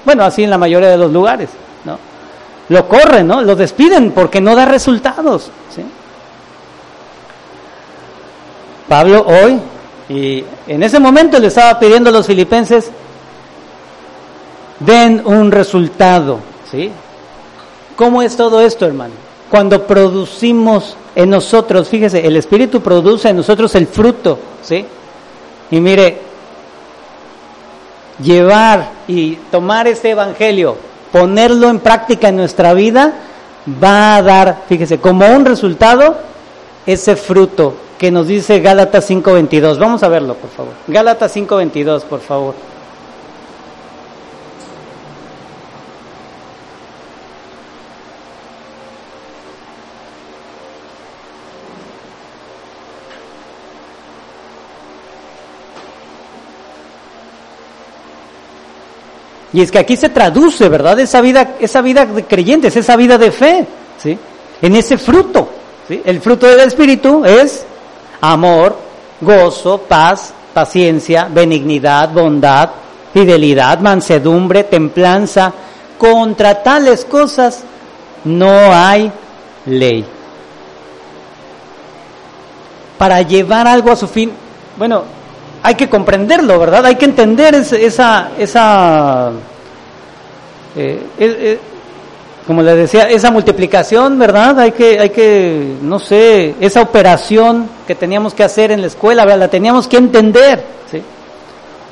[0.04, 1.48] Bueno, así en la mayoría de los lugares,
[1.84, 1.98] ¿no?
[2.68, 3.42] Lo corren, ¿no?
[3.42, 5.84] Lo despiden porque no da resultados, ¿sí?
[8.88, 9.58] Pablo hoy,
[10.08, 12.92] y en ese momento le estaba pidiendo a los filipenses,
[14.78, 16.38] den un resultado,
[16.70, 16.92] ¿sí?
[17.96, 19.14] ¿Cómo es todo esto, hermano?
[19.50, 24.84] Cuando producimos en nosotros, fíjese, el Espíritu produce en nosotros el fruto, ¿sí?
[25.70, 26.18] Y mire,
[28.22, 30.76] llevar y tomar este Evangelio,
[31.10, 33.14] ponerlo en práctica en nuestra vida,
[33.82, 36.16] va a dar, fíjese, como un resultado,
[36.84, 39.78] ese fruto que nos dice Gálatas 5.22.
[39.78, 40.72] Vamos a verlo, por favor.
[40.86, 42.54] Gálatas 5.22, por favor.
[59.56, 61.00] Y es que aquí se traduce, ¿verdad?
[61.00, 63.66] Esa vida, esa vida de creyentes, esa vida de fe,
[63.96, 64.18] ¿sí?
[64.60, 65.48] En ese fruto,
[65.88, 66.02] ¿sí?
[66.04, 67.64] El fruto del Espíritu es
[68.20, 68.76] amor,
[69.18, 72.68] gozo, paz, paciencia, benignidad, bondad,
[73.14, 75.50] fidelidad, mansedumbre, templanza.
[75.96, 77.62] Contra tales cosas
[78.24, 79.10] no hay
[79.64, 80.04] ley.
[82.98, 84.32] Para llevar algo a su fin,
[84.76, 85.15] bueno,
[85.62, 86.86] hay que comprenderlo, ¿verdad?
[86.86, 89.32] Hay que entender esa, esa
[90.76, 91.58] eh, eh,
[92.46, 94.60] como le decía, esa multiplicación, ¿verdad?
[94.60, 99.24] Hay que, hay que, no sé, esa operación que teníamos que hacer en la escuela,
[99.24, 99.40] ¿verdad?
[99.40, 101.02] La teníamos que entender, ¿sí?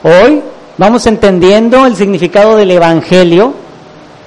[0.04, 0.42] Hoy
[0.78, 3.52] vamos entendiendo el significado del Evangelio.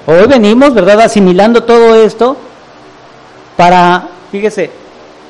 [0.06, 1.00] Hoy venimos, ¿verdad?
[1.00, 2.36] Asimilando todo esto
[3.56, 4.70] para, fíjese,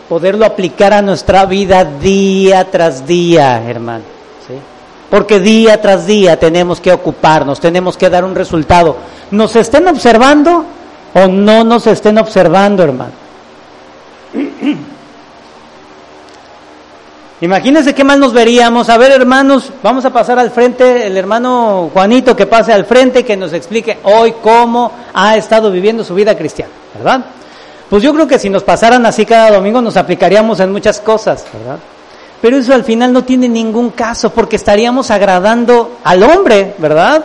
[0.09, 4.05] poderlo aplicar a nuestra vida día tras día, hermano.
[4.47, 4.55] ¿sí?
[5.11, 8.97] Porque día tras día tenemos que ocuparnos, tenemos que dar un resultado.
[9.31, 10.64] Nos estén observando
[11.14, 13.12] o no nos estén observando, hermano.
[17.40, 18.88] Imagínense qué mal nos veríamos.
[18.88, 23.21] A ver, hermanos, vamos a pasar al frente, el hermano Juanito que pase al frente
[23.21, 27.25] y que nos explique hoy cómo ha estado viviendo su vida cristiana, ¿verdad?
[27.90, 31.44] Pues yo creo que si nos pasaran así cada domingo nos aplicaríamos en muchas cosas,
[31.53, 31.79] ¿verdad?
[32.40, 37.24] Pero eso al final no tiene ningún caso porque estaríamos agradando al hombre, ¿verdad?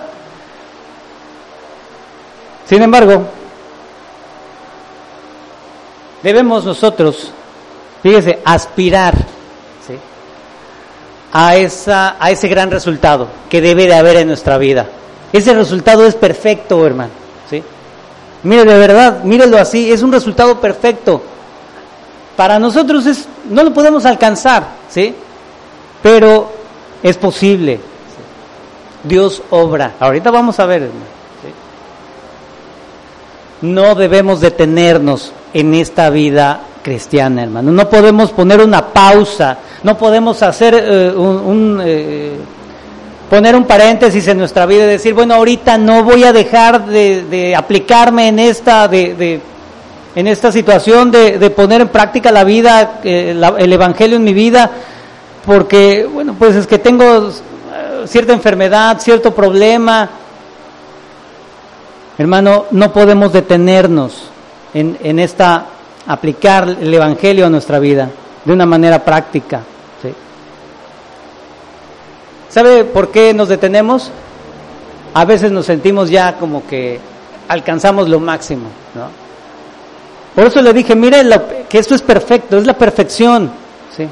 [2.65, 3.23] Sin embargo,
[6.23, 7.31] debemos nosotros
[8.03, 9.15] fíjese, aspirar
[9.87, 9.97] ¿sí?
[11.31, 14.87] a, esa, a ese gran resultado que debe de haber en nuestra vida.
[15.31, 17.22] Ese resultado es perfecto, hermano.
[18.43, 21.21] Mire, de verdad, mírelo así, es un resultado perfecto.
[22.35, 25.15] Para nosotros es, no lo podemos alcanzar, ¿sí?
[26.01, 26.51] Pero
[27.01, 27.79] es posible.
[29.03, 29.93] Dios obra.
[29.99, 30.83] Ahorita vamos a ver.
[30.83, 31.53] ¿sí?
[33.67, 37.71] No debemos detenernos en esta vida cristiana, hermano.
[37.71, 42.35] No podemos poner una pausa, no podemos hacer eh, un, eh,
[43.33, 47.55] poner un paréntesis en nuestra vida y decir, bueno, ahorita no voy a dejar de,
[47.57, 49.41] aplicarme en esta, de,
[50.13, 54.69] en esta situación de, poner en práctica la vida, eh, el evangelio en mi vida,
[55.47, 57.31] porque, bueno, pues es que tengo
[58.05, 60.07] cierta enfermedad, cierto problema.
[62.19, 64.25] Hermano, no podemos detenernos
[64.75, 65.65] en, en esta
[66.05, 68.11] aplicar el Evangelio a nuestra vida
[68.45, 69.61] de una manera práctica.
[72.53, 74.11] ¿Sabe por qué nos detenemos?
[75.15, 76.99] A veces nos sentimos ya como que
[77.47, 78.67] alcanzamos lo máximo.
[78.93, 79.07] ¿no?
[80.35, 81.23] Por eso le dije, mire
[81.67, 83.51] que esto es perfecto, es la perfección.
[83.97, 84.07] ¿sí?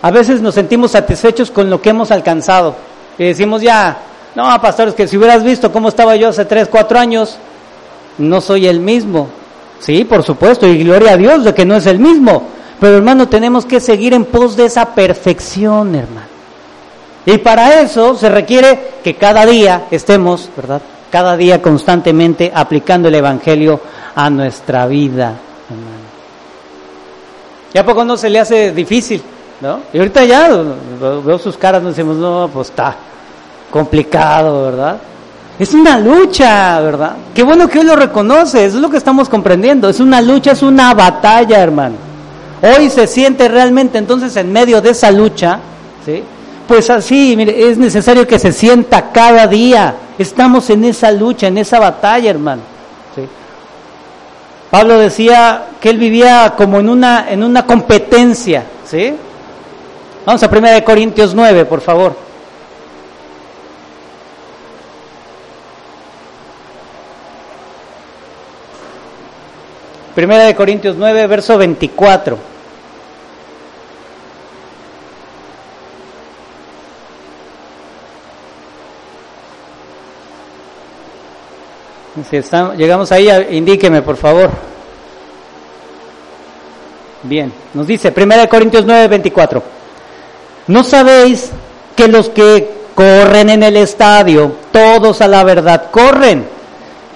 [0.00, 2.74] A veces nos sentimos satisfechos con lo que hemos alcanzado.
[3.18, 3.98] Y decimos ya,
[4.34, 7.36] no, pastores, que si hubieras visto cómo estaba yo hace tres, cuatro años,
[8.16, 9.28] no soy el mismo.
[9.80, 12.44] Sí, por supuesto, y gloria a Dios de que no es el mismo.
[12.80, 16.35] Pero hermano, tenemos que seguir en pos de esa perfección, hermano.
[17.26, 20.80] Y para eso se requiere que cada día estemos, ¿verdad?
[21.10, 23.80] Cada día constantemente aplicando el Evangelio
[24.14, 25.34] a nuestra vida,
[25.68, 26.06] hermano.
[27.74, 29.20] ¿Y a poco no se le hace difícil?
[29.60, 29.80] ¿No?
[29.92, 30.48] Y ahorita ya
[31.24, 32.94] veo sus caras, nos decimos, no, pues está
[33.72, 34.98] complicado, ¿verdad?
[35.58, 37.16] Es una lucha, ¿verdad?
[37.34, 39.88] Qué bueno que hoy lo reconoce, eso es lo que estamos comprendiendo.
[39.88, 41.96] Es una lucha, es una batalla, hermano.
[42.62, 45.58] Hoy se siente realmente entonces en medio de esa lucha,
[46.04, 46.22] ¿sí?
[46.66, 49.94] Pues así, mire, es necesario que se sienta cada día.
[50.18, 52.62] Estamos en esa lucha, en esa batalla, hermano.
[54.70, 59.14] Pablo decía que él vivía como en una, en una competencia, ¿sí?
[60.26, 62.16] Vamos a 1 Corintios 9, por favor.
[70.16, 72.55] Primera de Corintios 9, verso 24.
[82.30, 82.40] Si
[82.76, 84.50] llegamos ahí, indíqueme, por favor.
[87.22, 89.62] Bien, nos dice Primera de Corintios 9, 24.
[90.68, 91.50] ¿No sabéis
[91.94, 96.46] que los que corren en el estadio, todos a la verdad corren,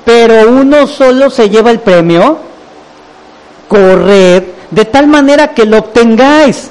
[0.05, 2.51] pero uno solo se lleva el premio?
[3.71, 6.71] corred de tal manera que lo obtengáis.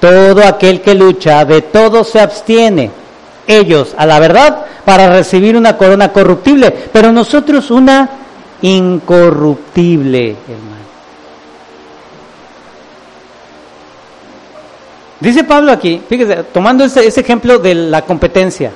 [0.00, 2.90] Todo aquel que lucha, de todo se abstiene.
[3.46, 8.08] Ellos, a la verdad, para recibir una corona corruptible, pero nosotros una
[8.62, 10.74] incorruptible, hermano.
[15.20, 18.72] Dice Pablo aquí, fíjese, tomando ese, ejemplo de la competencia.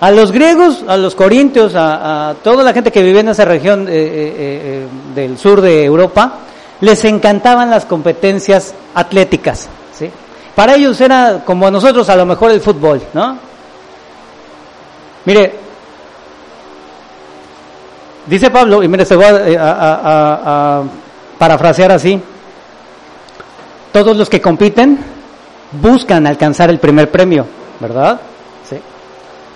[0.00, 3.88] A los griegos, a los corintios, a, toda la gente que vive en esa región
[3.88, 6.34] eh, eh, eh, del sur de Europa,
[6.80, 9.68] les encantaban las competencias atléticas.
[9.92, 10.08] ¿sí?
[10.54, 13.49] Para ellos era como a nosotros a lo mejor el fútbol, ¿no?
[15.24, 15.54] Mire,
[18.26, 20.82] dice Pablo, y mire, se va a
[21.38, 22.20] parafrasear así,
[23.92, 24.98] todos los que compiten
[25.72, 27.46] buscan alcanzar el primer premio,
[27.80, 28.20] ¿verdad?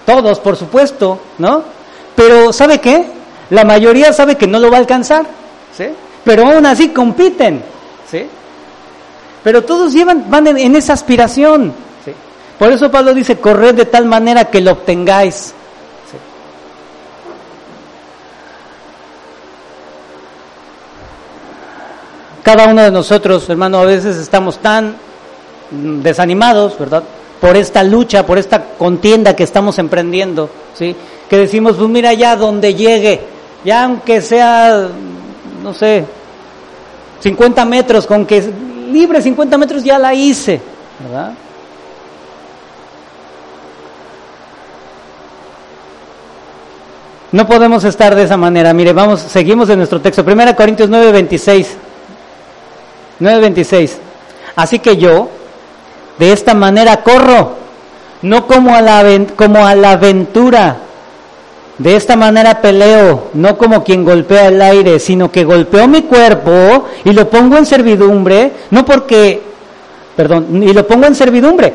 [0.04, 1.62] Todos, por supuesto, ¿no?
[2.14, 3.06] Pero ¿sabe qué?
[3.50, 5.24] La mayoría sabe que no lo va a alcanzar,
[5.76, 5.86] ¿sí?
[6.24, 7.62] Pero aún así compiten,
[8.10, 8.26] ¿sí?
[9.42, 11.93] Pero todos llevan, van en, esa aspiración, ¿sí?
[12.58, 15.54] Por eso Pablo dice, corred de tal manera que lo obtengáis.
[22.42, 24.96] Cada uno de nosotros, hermano, a veces estamos tan
[25.70, 27.02] desanimados, ¿verdad?
[27.44, 30.96] por esta lucha, por esta contienda que estamos emprendiendo, ¿sí?
[31.28, 33.20] Que decimos, pues mira, ya donde llegue,
[33.62, 34.88] ya aunque sea,
[35.62, 36.06] no sé,
[37.20, 38.50] 50 metros, con que
[38.90, 40.58] libre 50 metros ya la hice,
[41.00, 41.34] ¿verdad?
[47.34, 48.72] No podemos estar de esa manera.
[48.72, 50.22] Mire, vamos, seguimos en nuestro texto.
[50.24, 51.76] 1 Corintios 9, 26.
[53.18, 53.98] 9, 26.
[54.54, 55.28] Así que yo,
[56.16, 57.54] de esta manera corro,
[58.22, 59.02] no como a la,
[59.34, 60.76] como a la aventura,
[61.76, 66.84] De esta manera peleo, no como quien golpea el aire, sino que golpeo mi cuerpo
[67.04, 69.42] y lo pongo en servidumbre, no porque,
[70.14, 71.74] perdón, y lo pongo en servidumbre,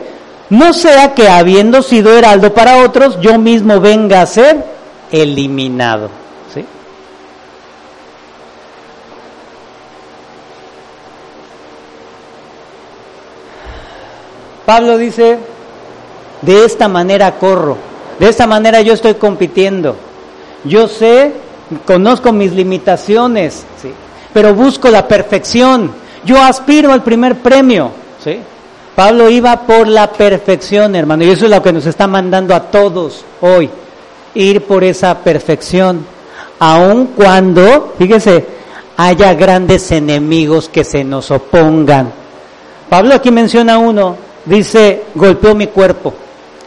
[0.52, 4.79] no sea que habiendo sido heraldo para otros, yo mismo venga a ser
[5.12, 6.10] eliminado.
[6.54, 6.66] ¿sí?
[14.66, 15.38] Pablo dice,
[16.42, 17.78] de esta manera corro,
[18.20, 19.96] de esta manera yo estoy compitiendo.
[20.66, 21.32] Yo sé,
[21.86, 23.92] conozco mis limitaciones, ¿sí?
[24.34, 25.92] pero busco la perfección.
[26.26, 27.92] Yo aspiro al primer premio.
[28.24, 28.40] ¿sí?
[29.00, 32.64] Pablo iba por la perfección, hermano, y eso es lo que nos está mandando a
[32.64, 33.70] todos hoy,
[34.34, 36.06] ir por esa perfección,
[36.60, 38.46] aun cuando, fíjese,
[38.98, 42.12] haya grandes enemigos que se nos opongan.
[42.90, 44.16] Pablo aquí menciona uno,
[44.46, 46.14] dice, golpeó mi cuerpo.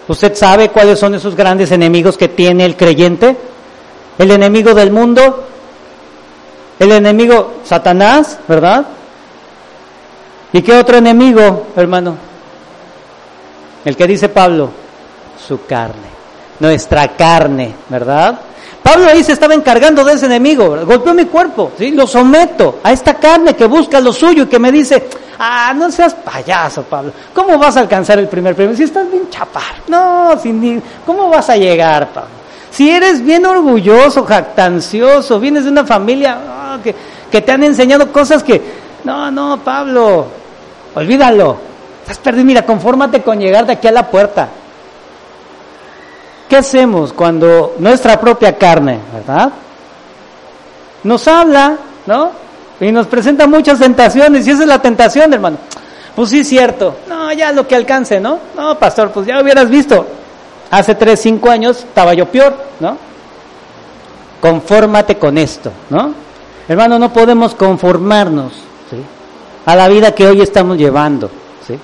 [0.08, 3.36] ¿Usted sabe cuáles son esos grandes enemigos que tiene el creyente?
[4.18, 5.44] El enemigo del mundo,
[6.78, 8.86] el enemigo Satanás, ¿verdad?
[10.52, 12.16] ¿Y qué otro enemigo, hermano?
[13.84, 14.70] El que dice Pablo,
[15.46, 16.08] su carne,
[16.62, 18.38] nuestra carne, ¿verdad?
[18.84, 21.90] Pablo ahí se estaba encargando de ese enemigo, golpeó mi cuerpo, ¿sí?
[21.90, 25.08] lo someto a esta carne que busca lo suyo y que me dice,
[25.40, 28.76] ah, no seas payaso, Pablo, ¿cómo vas a alcanzar el primer premio?
[28.76, 32.30] Si estás bien chapar, no, sin, ¿cómo vas a llegar, Pablo?
[32.70, 36.94] Si eres bien orgulloso, jactancioso, vienes de una familia ah, que,
[37.28, 38.62] que te han enseñado cosas que,
[39.02, 40.26] no, no, Pablo,
[40.94, 41.56] olvídalo,
[42.02, 44.48] estás perdido, mira, confórmate con llegar de aquí a la puerta.
[46.52, 49.50] ¿Qué hacemos cuando nuestra propia carne, verdad?
[51.02, 52.30] Nos habla, ¿no?
[52.78, 55.56] Y nos presenta muchas tentaciones, y esa es la tentación, hermano.
[56.14, 56.96] Pues sí, cierto.
[57.08, 58.38] No, ya lo que alcance, ¿no?
[58.54, 60.06] No, pastor, pues ya hubieras visto.
[60.70, 62.98] Hace tres, cinco años estaba yo peor, ¿no?
[64.38, 66.12] Confórmate con esto, ¿no?
[66.68, 68.52] Hermano, no podemos conformarnos
[69.64, 71.30] a la vida que hoy estamos llevando.
[71.66, 71.78] ¿sí?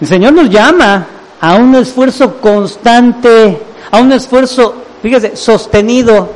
[0.00, 1.08] El Señor nos llama
[1.44, 3.58] a un esfuerzo constante,
[3.90, 6.26] a un esfuerzo, fíjese, sostenido.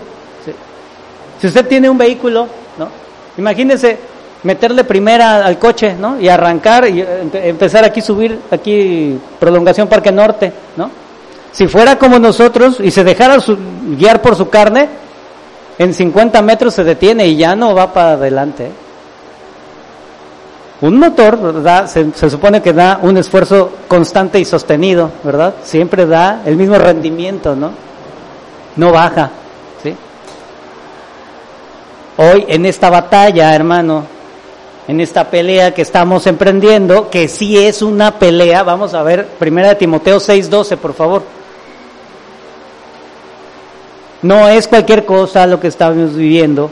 [1.40, 2.46] Si usted tiene un vehículo,
[2.78, 2.88] ¿no?
[3.38, 3.98] Imagínese
[4.42, 6.20] meterle primera al coche, ¿no?
[6.20, 7.02] Y arrancar y
[7.32, 10.90] empezar aquí subir, aquí prolongación Parque Norte, ¿no?
[11.52, 13.38] Si fuera como nosotros y se dejara
[13.96, 14.90] guiar por su carne,
[15.78, 18.70] en 50 metros se detiene y ya no va para adelante.
[20.80, 21.88] Un motor, ¿verdad?
[21.88, 25.54] Se, supone que da un esfuerzo constante y sostenido, ¿verdad?
[25.64, 27.72] Siempre da el mismo rendimiento, ¿no?
[28.76, 29.30] No baja,
[29.82, 29.94] ¿sí?
[32.16, 34.04] Hoy en esta batalla, hermano,
[34.86, 39.70] en esta pelea que estamos emprendiendo, que sí es una pelea, vamos a ver, primera
[39.70, 41.22] de Timoteo 6:12, por favor.
[44.22, 46.70] No es cualquier cosa lo que estamos viviendo.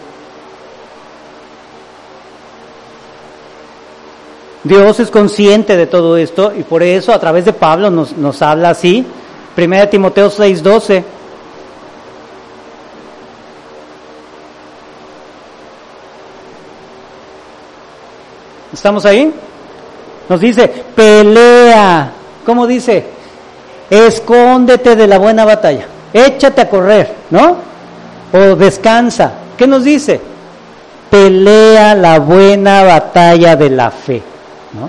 [4.67, 8.71] Dios es consciente de todo esto y por eso a través de Pablo nos, habla
[8.71, 9.05] así.
[9.55, 11.05] Primera de Timoteo 6:12.
[18.73, 19.33] ¿Estamos ahí?
[20.29, 22.13] Nos dice, pelea.
[22.45, 23.07] ¿Cómo dice?
[23.89, 25.87] Escóndete de la buena batalla.
[26.13, 27.57] Échate a correr, ¿no?
[28.33, 29.33] O descansa.
[29.57, 30.21] ¿Qué nos dice?
[31.09, 34.23] Pelea la buena batalla de la fe,
[34.73, 34.89] ¿no?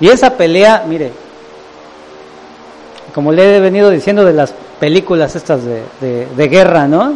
[0.00, 1.12] Y esa pelea, mire,
[3.14, 7.14] como le he venido diciendo de las películas estas de, de, de guerra, ¿no?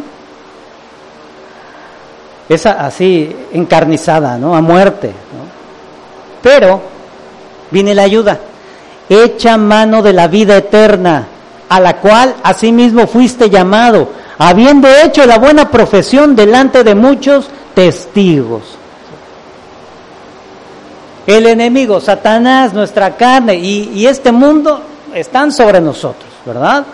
[2.47, 4.55] Esa así encarnizada, ¿no?
[4.55, 5.45] A muerte, ¿no?
[6.43, 6.79] Pero
[7.71, 8.39] viene la ayuda.
[9.09, 11.25] Echa mano de la vida eterna,
[11.69, 18.77] a la cual asimismo fuiste llamado, habiendo hecho la buena profesión delante de muchos testigos.
[21.27, 24.79] El enemigo, Satanás, nuestra carne y, este mundo
[25.13, 26.85] están sobre nosotros, ¿verdad?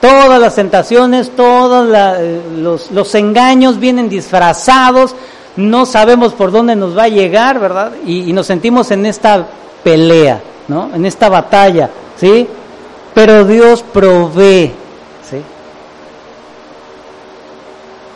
[0.00, 1.86] Todas las tentaciones, todos
[2.56, 5.14] los, los engaños vienen disfrazados,
[5.54, 7.92] no sabemos por dónde nos va a llegar, ¿verdad?
[8.04, 9.46] Y, y, nos sentimos en esta
[9.84, 10.90] pelea, ¿no?
[10.92, 12.48] En esta batalla, ¿sí?
[13.14, 14.72] Pero Dios provee,
[15.30, 15.42] ¿sí?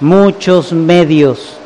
[0.00, 1.59] Muchos medios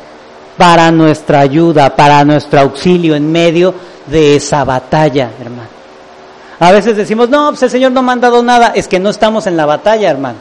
[0.57, 3.73] para nuestra ayuda, para nuestro auxilio en medio
[4.07, 5.69] de esa batalla, hermano.
[6.59, 9.09] A veces decimos, no, pues el Señor no me ha dado nada, es que no
[9.09, 10.37] estamos en la batalla, hermano.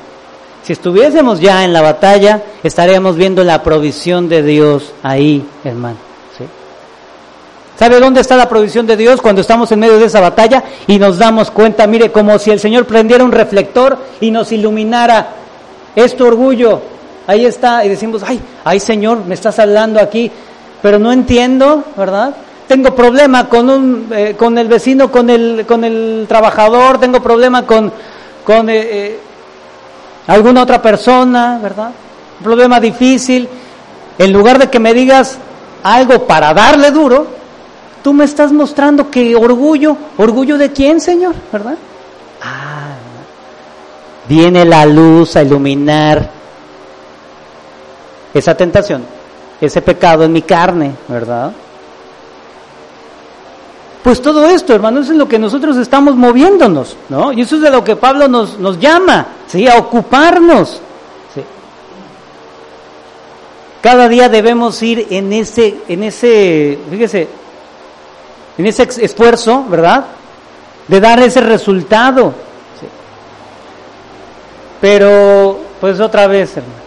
[0.62, 5.96] Si estuviésemos ya en la batalla, estaríamos viendo la provisión de Dios ahí, hermano.
[6.38, 6.44] ¿sí?
[7.78, 10.98] ¿Sabe dónde está la provisión de Dios cuando estamos en medio de esa batalla y
[10.98, 15.34] nos damos cuenta, mire, como si el Señor prendiera un reflector y nos iluminara?
[15.94, 16.80] Es tu orgullo,
[17.26, 20.30] ahí está, y decimos, ay, ay Señor, me estás hablando aquí,
[20.82, 22.34] pero no entiendo, ¿verdad?
[22.68, 27.66] Tengo problema con, un, eh, con el vecino, con el, con el trabajador, tengo problema
[27.66, 27.92] con,
[28.44, 29.20] con eh, eh,
[30.26, 31.90] alguna otra persona, ¿verdad?
[32.38, 33.48] Un problema difícil.
[34.18, 35.38] En lugar de que me digas
[35.82, 37.26] algo para darle duro,
[38.02, 41.76] tú me estás mostrando que orgullo, orgullo de quién, Señor, ¿verdad?
[42.42, 42.94] Ah,
[44.28, 46.43] viene la luz a iluminar
[48.34, 49.04] esa tentación,
[49.60, 51.52] ese pecado en mi carne, ¿verdad?
[54.02, 57.32] Pues todo esto, hermano, eso es lo que nosotros estamos moviéndonos, ¿no?
[57.32, 59.66] Y eso es de lo que Pablo nos, nos llama, ¿sí?
[59.66, 60.82] A ocuparnos.
[61.34, 61.40] ¿sí?
[63.80, 67.28] Cada día debemos ir en ese, en ese, fíjese,
[68.58, 70.04] en ese esfuerzo, ¿verdad?
[70.86, 72.34] De dar ese resultado.
[72.78, 72.86] ¿sí?
[74.82, 76.83] Pero, pues otra vez, hermano,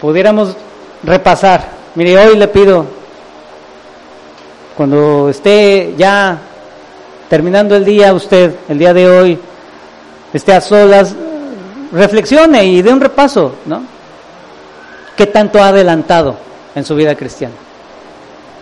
[0.00, 0.56] pudiéramos
[1.02, 1.68] repasar.
[1.94, 2.84] Mire, hoy le pido,
[4.76, 6.38] cuando esté ya
[7.28, 9.38] terminando el día, usted, el día de hoy,
[10.32, 11.14] esté a solas,
[11.92, 13.82] reflexione y dé un repaso, ¿no?
[15.16, 16.36] ¿Qué tanto ha adelantado
[16.74, 17.54] en su vida cristiana?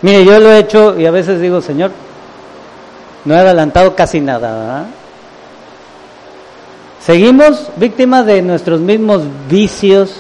[0.02, 1.90] Mire, yo lo he hecho y a veces digo, Señor,
[3.24, 4.86] no he adelantado casi nada, ¿verdad?
[7.00, 10.16] Seguimos víctimas de nuestros mismos vicios,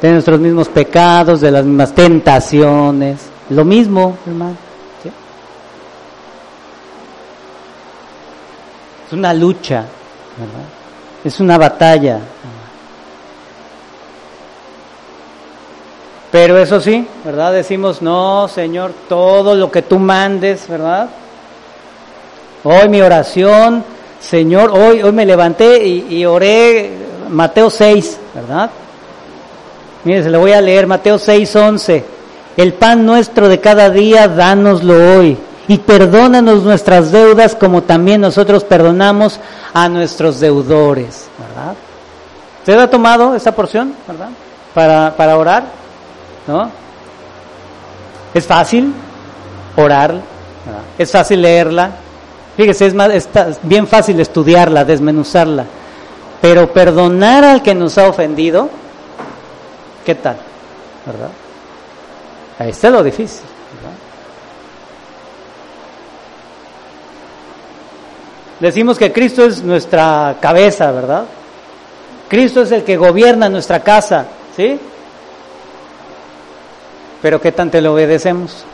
[0.00, 3.18] de nuestros mismos pecados, de las mismas tentaciones.
[3.50, 4.68] Lo mismo, hermano.
[9.08, 9.86] Es una lucha,
[10.36, 10.66] ¿verdad?
[11.24, 12.20] Es una batalla.
[16.30, 17.54] Pero eso sí, ¿verdad?
[17.54, 21.08] Decimos, no, Señor, todo lo que tú mandes, ¿verdad?
[22.64, 23.82] Hoy mi oración,
[24.20, 26.92] Señor, hoy, hoy me levanté y, y oré
[27.30, 28.70] Mateo 6, ¿verdad?
[30.08, 32.04] Mire, se le voy a leer Mateo 6, 11.
[32.56, 35.36] El pan nuestro de cada día, dánoslo hoy.
[35.68, 39.38] Y perdónanos nuestras deudas como también nosotros perdonamos
[39.74, 41.28] a nuestros deudores.
[41.38, 41.74] ¿Verdad?
[42.60, 44.30] ¿Usted ha tomado esa porción, verdad?
[44.72, 45.64] Para, para orar,
[46.46, 46.70] ¿no?
[48.32, 48.94] Es fácil
[49.76, 50.14] orar,
[50.96, 51.90] es fácil leerla.
[52.56, 55.66] Fíjese, es más, está bien fácil estudiarla, desmenuzarla.
[56.40, 58.70] Pero perdonar al que nos ha ofendido,
[60.08, 60.36] ¿Qué tal?
[61.04, 61.28] ¿Verdad?
[62.58, 63.42] Ahí está lo difícil.
[63.76, 63.98] ¿verdad?
[68.58, 71.24] Decimos que Cristo es nuestra cabeza, ¿verdad?
[72.26, 74.24] Cristo es el que gobierna nuestra casa,
[74.56, 74.80] ¿sí?
[77.20, 78.64] Pero ¿qué tanto le obedecemos?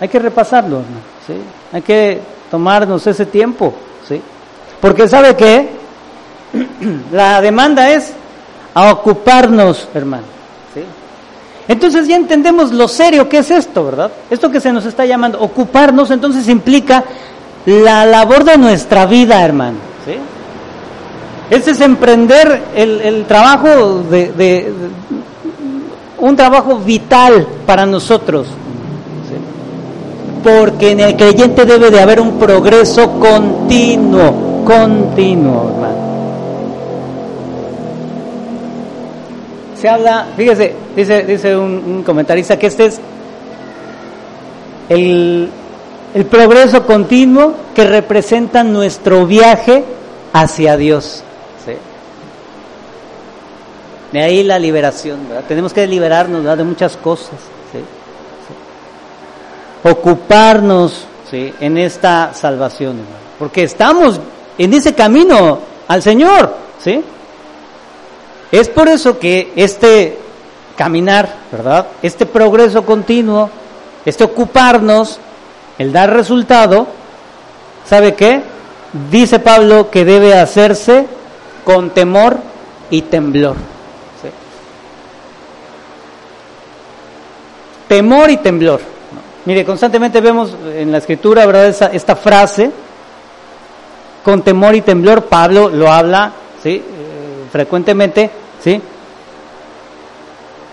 [0.00, 0.78] Hay que repasarlo.
[1.24, 1.34] ¿sí?
[1.72, 3.74] Hay que tomarnos ese tiempo,
[4.08, 4.20] ¿sí?
[4.80, 5.68] Porque ¿sabe qué?
[7.12, 8.12] La demanda es
[8.74, 10.37] a ocuparnos, hermano.
[11.68, 14.10] Entonces ya entendemos lo serio que es esto, ¿verdad?
[14.30, 17.04] Esto que se nos está llamando ocuparnos, entonces implica
[17.66, 19.76] la labor de nuestra vida, hermano.
[20.06, 20.14] ¿sí?
[21.50, 24.72] Ese es emprender el, trabajo de,
[26.18, 28.46] un trabajo vital para nosotros.
[30.42, 36.07] Porque en el creyente debe de haber un progreso continuo, continuo, hermano.
[39.80, 43.00] Se habla, fíjese, dice, dice un, comentarista que este es
[44.88, 45.48] el,
[46.14, 49.84] el, progreso continuo que representa nuestro viaje
[50.32, 51.22] hacia Dios.
[51.64, 51.72] ¿sí?
[54.12, 55.44] De ahí la liberación, ¿verdad?
[55.46, 57.38] Tenemos que liberarnos de muchas cosas.
[57.72, 57.78] ¿sí?
[59.88, 61.54] Ocuparnos ¿sí?
[61.60, 62.98] en esta salvación,
[63.38, 64.20] porque estamos
[64.56, 66.52] en ese camino al Señor,
[66.82, 67.02] ¿sí?
[68.50, 70.18] Es por eso que este
[70.76, 71.88] caminar, ¿verdad?
[72.02, 73.50] Este progreso continuo,
[74.04, 75.18] este ocuparnos,
[75.76, 76.86] el dar resultado,
[77.84, 78.42] ¿sabe qué?
[79.10, 81.06] Dice Pablo que debe hacerse
[81.64, 82.38] con temor
[82.90, 83.56] y temblor.
[87.86, 88.80] Temor y temblor.
[89.46, 91.90] Mire, constantemente vemos en la escritura, ¿verdad?
[91.92, 92.70] Esta frase,
[94.22, 96.32] con temor y temblor, Pablo lo habla,
[96.62, 96.82] ¿sí?
[97.50, 98.30] Frecuentemente,
[98.62, 98.80] ¿sí?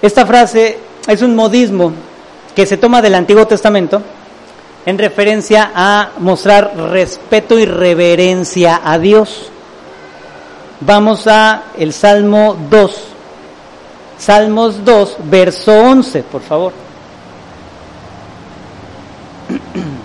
[0.01, 1.91] Esta frase es un modismo
[2.55, 4.01] que se toma del Antiguo Testamento
[4.85, 9.49] en referencia a mostrar respeto y reverencia a Dios.
[10.81, 13.01] Vamos a el Salmo 2.
[14.17, 16.73] Salmos 2, verso 11, por favor.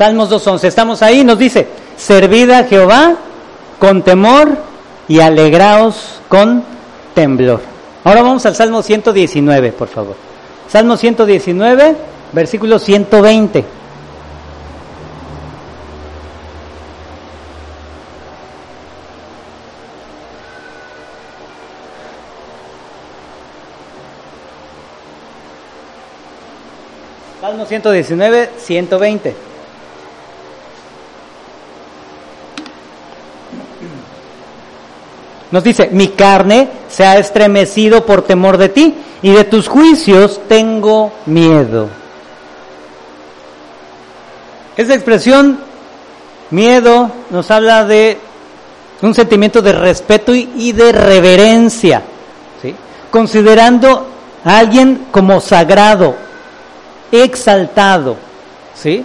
[0.00, 3.16] Salmos 2.11, estamos ahí, nos dice, servid a Jehová
[3.78, 4.56] con temor
[5.08, 6.64] y alegraos con
[7.14, 7.60] temblor.
[8.02, 10.16] Ahora vamos al Salmo 119, por favor.
[10.70, 11.96] Salmo 119,
[12.32, 13.62] versículo 120.
[27.42, 29.49] Salmo 119, 120.
[35.50, 40.40] Nos dice, mi carne se ha estremecido por temor de ti y de tus juicios
[40.48, 41.88] tengo miedo.
[44.76, 45.58] Esa expresión,
[46.50, 48.18] miedo, nos habla de
[49.02, 52.02] un sentimiento de respeto y, de reverencia,
[52.62, 52.74] ¿sí?
[53.10, 54.06] considerando
[54.44, 56.14] a alguien como sagrado,
[57.10, 58.16] exaltado,
[58.74, 59.04] ¿sí?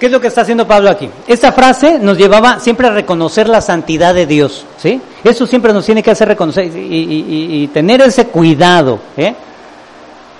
[0.00, 1.10] ¿Qué es lo que está haciendo Pablo aquí?
[1.26, 4.98] Esta frase nos llevaba siempre a reconocer la santidad de Dios, ¿sí?
[5.22, 9.34] Eso siempre nos tiene que hacer reconocer y, tener ese cuidado, ¿eh?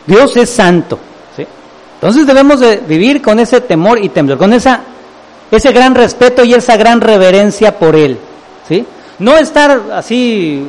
[0.07, 0.99] Dios es santo,
[1.37, 1.47] ¿sí?
[1.97, 4.81] Entonces debemos de vivir con ese temor y temblor, con esa,
[5.51, 8.17] ese gran respeto y esa gran reverencia por Él,
[8.67, 8.87] ¿sí?
[9.19, 10.65] No estar así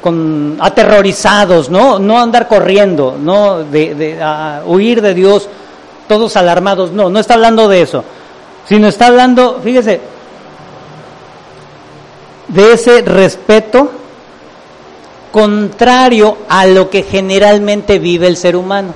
[0.00, 1.98] con, aterrorizados, ¿no?
[1.98, 4.18] No andar corriendo, no de,
[4.64, 5.50] huir de Dios
[6.08, 6.92] todos alarmados.
[6.92, 8.04] No, no está hablando de eso,
[8.68, 10.00] sino está hablando, fíjese,
[12.48, 13.90] de ese respeto
[15.32, 18.94] contrario a lo que generalmente vive el ser humano.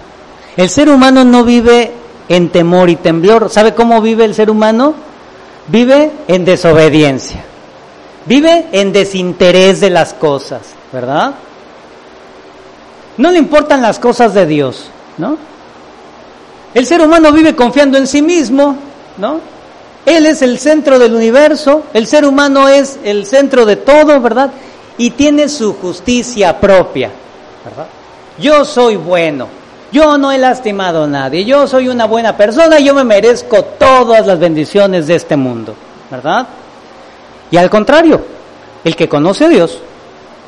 [0.56, 1.92] El ser humano no vive
[2.28, 3.50] en temor y temblor.
[3.50, 4.94] ¿Sabe cómo vive el ser humano?
[5.68, 7.44] Vive en desobediencia.
[8.26, 11.34] Vive en desinterés de las cosas, ¿verdad?
[13.16, 15.36] No le importan las cosas de Dios, ¿no?
[16.74, 18.76] El ser humano vive confiando en sí mismo,
[19.18, 19.40] ¿no?
[20.06, 24.50] Él es el centro del universo, el ser humano es el centro de todo, ¿verdad?
[24.96, 27.10] Y tiene su justicia propia,
[27.64, 27.86] ¿verdad?
[28.38, 29.48] Yo soy bueno,
[29.92, 34.26] yo no he lastimado a nadie, yo soy una buena persona yo me merezco todas
[34.26, 35.74] las bendiciones de este mundo,
[36.10, 36.46] ¿verdad?
[37.50, 38.20] Y al contrario,
[38.84, 39.78] el que conoce a Dios,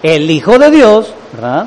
[0.03, 1.67] el Hijo de Dios, ¿verdad?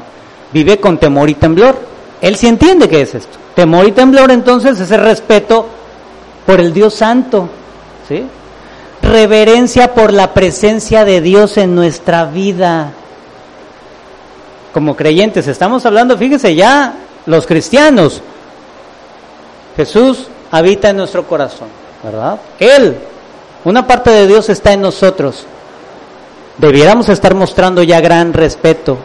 [0.53, 1.94] Vive con temor y temblor.
[2.21, 3.37] Él sí entiende qué es esto.
[3.55, 5.67] Temor y temblor entonces es el respeto
[6.45, 7.49] por el Dios Santo,
[8.07, 8.25] ¿sí?
[9.01, 12.91] Reverencia por la presencia de Dios en nuestra vida.
[14.73, 16.93] Como creyentes, estamos hablando, fíjese ya,
[17.25, 18.21] los cristianos.
[19.77, 21.67] Jesús habita en nuestro corazón,
[22.03, 22.39] ¿verdad?
[22.59, 22.97] Él,
[23.63, 25.45] una parte de Dios está en nosotros.
[26.57, 28.97] Debiéramos estar mostrando ya gran respeto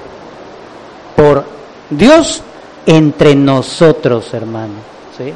[1.16, 1.44] por
[1.90, 2.42] Dios
[2.86, 4.74] entre nosotros, hermano.
[5.16, 5.32] ¿sí?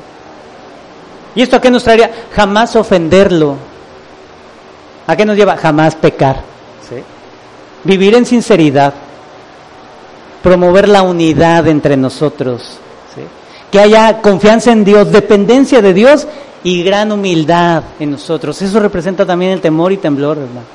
[1.34, 2.10] ¿Y esto a qué nos traería?
[2.34, 3.56] Jamás ofenderlo.
[5.06, 5.56] ¿A qué nos lleva?
[5.56, 6.36] Jamás pecar.
[6.88, 6.96] ¿sí?
[7.84, 8.94] Vivir en sinceridad.
[10.42, 12.78] Promover la unidad entre nosotros.
[13.14, 13.22] ¿sí?
[13.70, 16.26] Que haya confianza en Dios, dependencia de Dios
[16.62, 18.60] y gran humildad en nosotros.
[18.62, 20.66] Eso representa también el temor y temblor, hermano.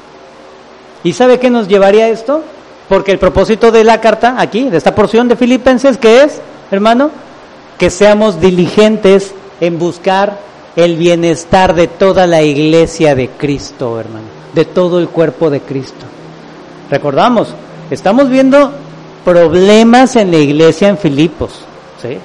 [1.04, 2.44] ¿Y sabe qué nos llevaría esto?
[2.88, 6.42] Porque el propósito de la carta aquí, de esta porción de Filipenses, que es
[6.72, 7.12] hermano,
[7.78, 10.38] que seamos diligentes en buscar
[10.76, 16.06] el bienestar de toda la iglesia de Cristo, hermano, de todo el cuerpo de Cristo.
[16.90, 17.54] Recordamos,
[17.90, 18.72] estamos viendo
[19.26, 21.52] problemas en la iglesia en Filipos,
[22.02, 22.18] ¿sí?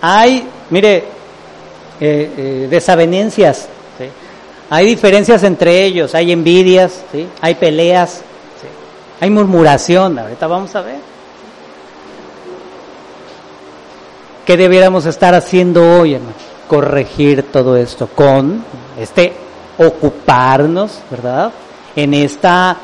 [0.00, 0.96] Hay, mire,
[2.00, 4.04] eh, eh, desavenencias, ¿sí?
[4.70, 7.26] hay diferencias entre ellos, hay envidias, ¿sí?
[7.40, 8.22] hay peleas,
[9.20, 11.07] hay murmuración, ahorita vamos a ver.
[14.48, 16.32] ¿Qué debiéramos estar haciendo hoy, hermano?
[16.68, 18.64] Corregir todo esto con
[18.98, 19.34] este
[19.76, 21.52] ocuparnos, ¿verdad?
[21.94, 22.74] En esta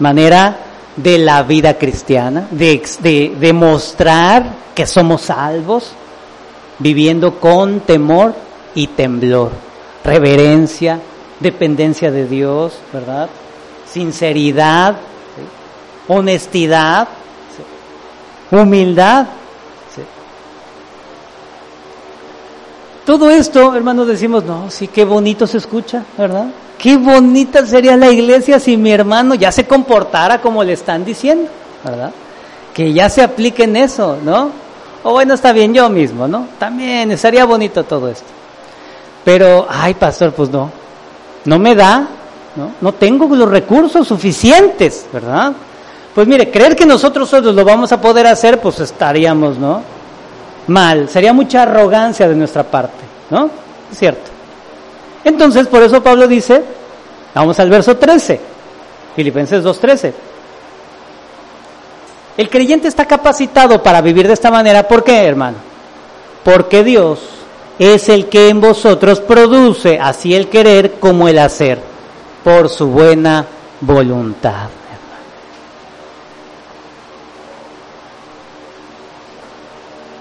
[0.00, 0.56] manera
[0.96, 5.92] de la vida cristiana, de, de demostrar que somos salvos,
[6.80, 8.34] viviendo con temor
[8.74, 9.52] y temblor,
[10.02, 10.98] reverencia,
[11.38, 13.28] dependencia de Dios, ¿verdad?
[13.88, 14.96] Sinceridad,
[16.08, 17.06] honestidad,
[18.50, 19.28] humildad
[23.10, 26.46] todo esto, hermanos, decimos, no, sí, qué bonito se escucha, ¿verdad?
[26.78, 31.50] Qué bonita sería la iglesia si mi hermano ya se comportara como le están diciendo,
[31.82, 32.12] ¿verdad?
[32.72, 34.52] Que ya se aplique en eso, ¿no?
[35.02, 36.46] O bueno, está bien yo mismo, ¿no?
[36.56, 38.28] También estaría bonito todo esto.
[39.24, 40.70] Pero, ay, pastor, pues no,
[41.46, 42.06] no me da,
[42.54, 42.74] ¿no?
[42.80, 45.52] No tengo los recursos suficientes, ¿verdad?
[46.14, 49.82] Pues mire, creer que nosotros solos lo vamos a poder hacer, pues estaríamos, ¿no?
[50.66, 53.50] Mal, sería mucha arrogancia de nuestra parte, ¿no?
[53.90, 54.30] Es cierto.
[55.24, 56.62] Entonces, por eso Pablo dice,
[57.34, 58.40] vamos al verso 13,
[59.16, 60.12] Filipenses 2.13.
[62.36, 65.58] El creyente está capacitado para vivir de esta manera, ¿por qué, hermano?
[66.44, 67.20] Porque Dios
[67.78, 71.78] es el que en vosotros produce así el querer como el hacer,
[72.44, 73.44] por su buena
[73.80, 74.68] voluntad.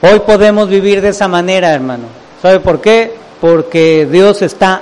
[0.02, 2.06] Hoy podemos vivir de esa manera, hermano.
[2.41, 3.16] ¿Sabe por qué?
[3.41, 4.82] Porque Dios está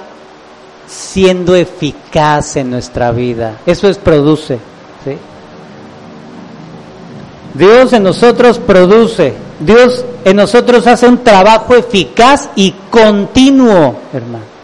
[0.87, 3.57] siendo eficaz en nuestra vida.
[3.65, 4.59] Eso es produce.
[7.53, 9.33] Dios en nosotros produce.
[9.59, 14.56] Dios en nosotros hace un trabajo eficaz y continuo, hermano.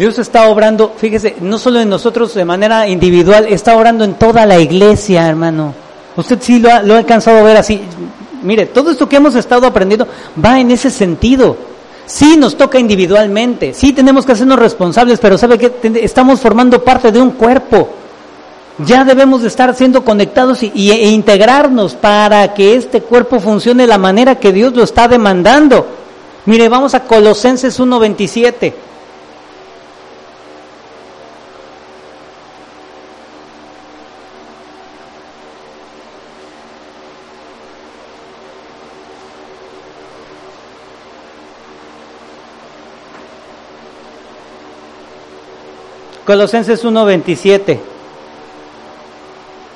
[0.00, 4.46] Dios está obrando, fíjese, no solo en nosotros de manera individual, está obrando en toda
[4.46, 5.74] la iglesia, hermano.
[6.16, 7.82] Usted sí lo ha, lo ha alcanzado a ver así.
[8.42, 10.08] Mire, todo esto que hemos estado aprendiendo
[10.42, 11.54] va en ese sentido.
[12.06, 15.70] Sí nos toca individualmente, sí tenemos que hacernos responsables, pero sabe que
[16.02, 17.90] estamos formando parte de un cuerpo.
[18.78, 23.88] Ya debemos de estar siendo conectados y, e integrarnos para que este cuerpo funcione de
[23.88, 25.86] la manera que Dios lo está demandando.
[26.46, 28.72] Mire, vamos a Colosenses 1.27.
[46.30, 47.80] Colosenses 1:27.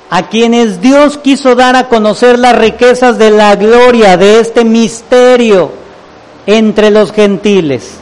[0.09, 5.69] A quienes Dios quiso dar a conocer las riquezas de la gloria de este misterio
[6.45, 7.95] entre los gentiles.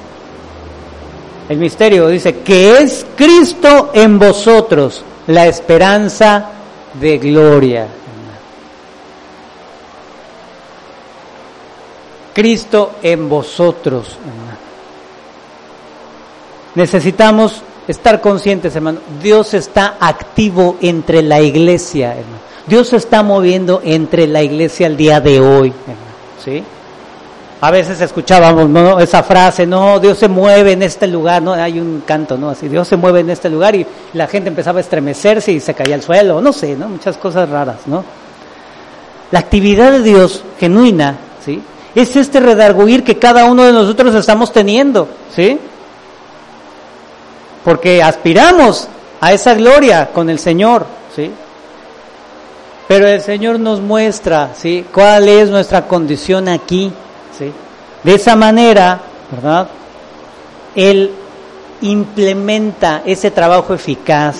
[1.49, 6.49] El misterio dice que es Cristo en vosotros, la esperanza
[6.93, 7.87] de gloria.
[12.35, 14.09] Cristo en vosotros.
[16.75, 22.43] Necesitamos estar conscientes, hermano, Dios está activo entre la iglesia, hermano.
[22.65, 26.13] Dios se está moviendo entre la iglesia el día de hoy, hermano.
[26.43, 26.63] ¿Sí?
[27.63, 28.99] A veces escuchábamos ¿no?
[28.99, 32.49] esa frase, no, Dios se mueve en este lugar, no, hay un canto, ¿no?
[32.49, 35.73] Así, Dios se mueve en este lugar y la gente empezaba a estremecerse y se
[35.73, 36.89] caía al suelo, no sé, ¿no?
[36.89, 38.03] Muchas cosas raras, ¿no?
[39.31, 41.61] La actividad de Dios genuina, ¿sí?
[41.95, 45.57] Es este redarguir que cada uno de nosotros estamos teniendo, ¿sí?
[47.63, 48.87] Porque aspiramos
[49.21, 50.85] a esa gloria con el Señor,
[51.15, 51.31] ¿sí?
[52.87, 54.85] Pero el Señor nos muestra, ¿sí?
[54.93, 56.91] ¿Cuál es nuestra condición aquí,
[57.37, 57.51] ¿sí?
[58.03, 58.99] De esa manera,
[59.31, 59.67] ¿verdad?
[60.75, 61.11] Él
[61.81, 64.37] implementa ese trabajo eficaz.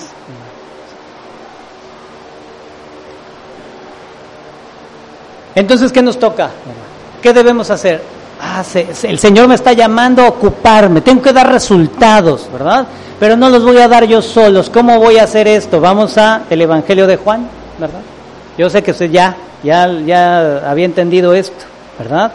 [5.54, 6.50] Entonces, ¿qué nos toca?
[7.22, 8.02] ¿Qué debemos hacer?
[8.46, 8.62] Ah,
[9.04, 12.86] el Señor me está llamando a ocuparme, tengo que dar resultados, ¿verdad?
[13.18, 14.68] Pero no los voy a dar yo solos.
[14.68, 15.80] ¿Cómo voy a hacer esto?
[15.80, 18.00] Vamos a el Evangelio de Juan, ¿verdad?
[18.58, 21.64] Yo sé que usted ya, ya, ya había entendido esto,
[21.98, 22.32] ¿verdad?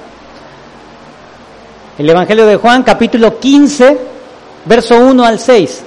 [2.00, 4.00] El Evangelio de Juan, capítulo 15,
[4.66, 5.84] verso 1 al 6.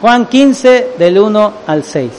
[0.00, 2.10] Juan 15, del 1 al 6.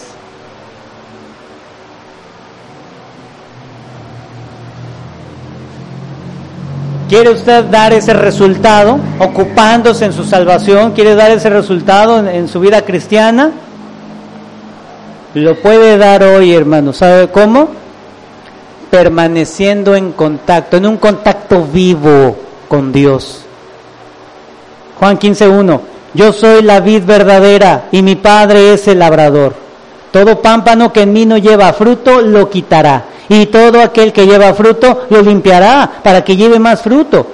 [7.07, 10.91] ¿Quiere usted dar ese resultado ocupándose en su salvación?
[10.91, 13.51] ¿Quiere dar ese resultado en, su vida cristiana?
[15.33, 16.91] Lo puede dar hoy, hermano.
[16.91, 17.69] ¿Sabe cómo?
[18.91, 22.35] Permaneciendo en contacto, en un contacto vivo
[22.67, 23.43] con Dios.
[24.99, 25.79] Juan 15.1.
[26.13, 29.53] Yo soy la vid verdadera y mi Padre es el labrador.
[30.11, 34.53] Todo pámpano que en mí no lleva fruto lo quitará y todo aquel que lleva
[34.53, 37.27] fruto lo limpiará para que lleve más fruto.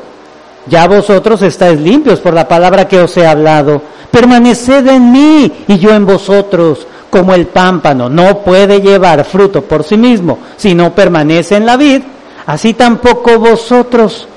[0.66, 3.82] Ya vosotros estáis limpios por la palabra que os he hablado.
[4.10, 9.84] Permaneced en mí y yo en vosotros, como el pámpano no puede llevar fruto por
[9.84, 12.02] sí mismo si no permanece en la vid,
[12.46, 14.28] así tampoco vosotros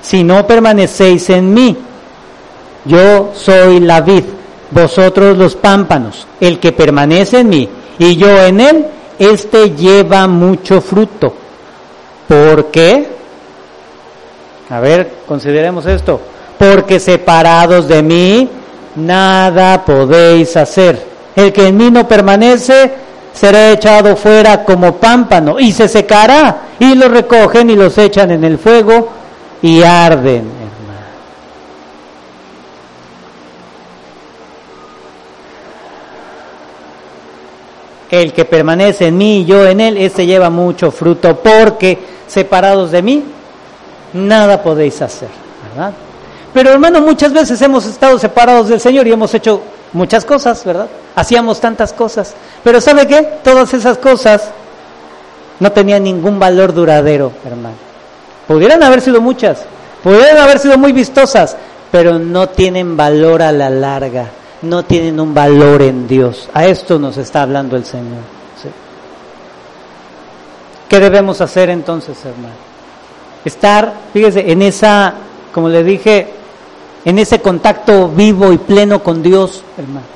[0.00, 1.76] si no permanecéis en mí.
[2.86, 4.24] Yo soy la vid,
[4.70, 8.86] vosotros los pámpanos, el que permanece en mí y yo en él,
[9.18, 11.34] este lleva mucho fruto.
[12.28, 13.06] ¿Por qué?
[14.70, 16.20] A ver, consideremos esto.
[16.58, 18.48] Porque separados de mí,
[18.96, 21.04] nada podéis hacer.
[21.36, 22.92] El que en mí no permanece,
[23.32, 26.62] será echado fuera como pámpano y se secará.
[26.78, 29.08] Y lo recogen y los echan en el fuego
[29.62, 30.63] y arden.
[38.20, 41.98] El que permanece en mí y yo en él, ese lleva mucho fruto, porque
[42.28, 43.24] separados de mí,
[44.12, 45.28] nada podéis hacer,
[45.68, 45.92] ¿verdad?
[46.52, 49.60] Pero hermano, muchas veces hemos estado separados del Señor y hemos hecho
[49.92, 50.86] muchas cosas, ¿verdad?
[51.16, 52.34] Hacíamos tantas cosas.
[52.62, 53.22] Pero ¿sabe qué?
[53.42, 54.52] Todas esas cosas
[55.58, 57.74] no tenían ningún valor duradero, hermano.
[58.46, 59.64] Pudieran haber sido muchas,
[60.04, 61.56] pudieran haber sido muy vistosas,
[61.90, 64.28] pero no tienen valor a la larga
[64.64, 66.48] no tienen un valor en Dios.
[66.52, 68.22] A esto nos está hablando el Señor.
[70.88, 72.54] ¿Qué debemos hacer entonces, hermano?
[73.44, 75.14] Estar, fíjese, en esa,
[75.52, 76.28] como le dije,
[77.04, 80.06] en ese contacto vivo y pleno con Dios, hermano.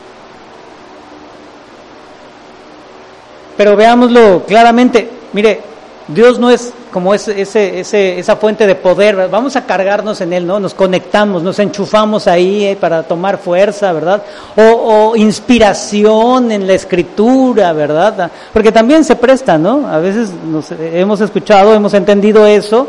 [3.57, 5.11] Pero veámoslo claramente.
[5.32, 5.61] Mire,
[6.09, 10.47] Dios no es como ese, ese, esa fuente de poder, vamos a cargarnos en Él,
[10.47, 10.59] ¿no?
[10.59, 14.23] Nos conectamos, nos enchufamos ahí eh, para tomar fuerza, ¿verdad?
[14.57, 18.31] O, inspiración en la escritura, ¿verdad?
[18.55, 19.87] Porque también se presta, ¿no?
[19.87, 22.87] A veces nos, hemos escuchado, hemos entendido eso.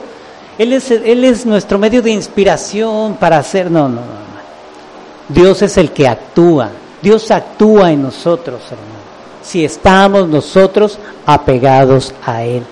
[0.58, 4.30] Él es, él es nuestro medio de inspiración para hacer, no, no, no.
[5.28, 6.70] Dios es el que actúa,
[7.02, 9.00] Dios actúa en nosotros, hermano.
[9.44, 12.64] Si estamos nosotros apegados a Él.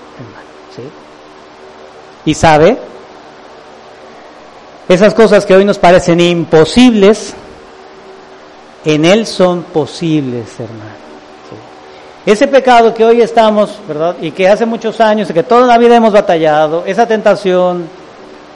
[2.28, 2.76] Y sabe,
[4.86, 7.32] esas cosas que hoy nos parecen imposibles,
[8.84, 10.98] en Él son posibles, hermano.
[12.26, 14.16] Ese pecado que hoy estamos, ¿verdad?
[14.20, 17.88] Y que hace muchos años, y que toda la vida hemos batallado, esa tentación,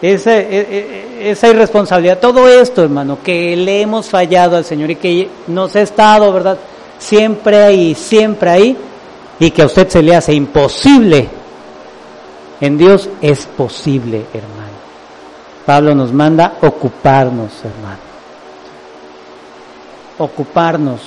[0.03, 4.97] esa, e, e, esa irresponsabilidad, todo esto, hermano, que le hemos fallado al Señor y
[4.97, 6.59] que nos ha estado, ¿verdad?
[6.99, 8.77] Siempre ahí, siempre ahí,
[9.41, 11.41] y que a usted se le hace imposible
[12.63, 14.71] en Dios es posible, hermano.
[15.67, 17.99] Pablo nos manda ocuparnos, hermano.
[20.19, 21.01] Ocuparnos.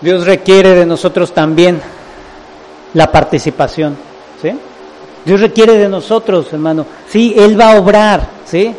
[0.00, 1.80] Dios requiere de nosotros también
[2.94, 3.96] la participación,
[4.40, 4.52] ¿sí?
[5.24, 6.86] Dios requiere de nosotros, hermano.
[7.08, 8.72] Sí, Él va a obrar, ¿sí?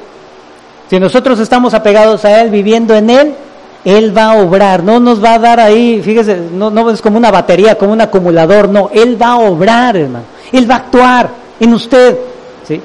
[0.89, 3.35] Si nosotros estamos apegados a Él, viviendo en Él,
[3.85, 7.31] él va a obrar, no nos va a dar ahí, fíjese, no, es como una
[7.31, 10.25] batería, como un acumulador, no, Él va a obrar, hermano.
[10.51, 11.29] Él va a actuar
[11.59, 12.17] en usted,
[12.65, 12.81] ¿sí?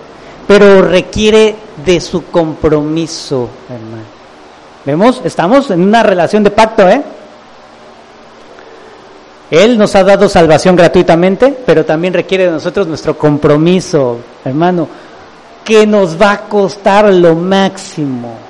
[0.47, 4.19] Pero requiere de su compromiso, hermano.
[4.85, 5.21] ¿Vemos?
[5.23, 7.03] Estamos en una relación de pacto, ¿eh?
[9.51, 14.89] Él nos ha dado salvación gratuitamente, pero también requiere de nosotros nuestro compromiso, hermano,
[15.65, 18.48] que nos va a costar lo máximo.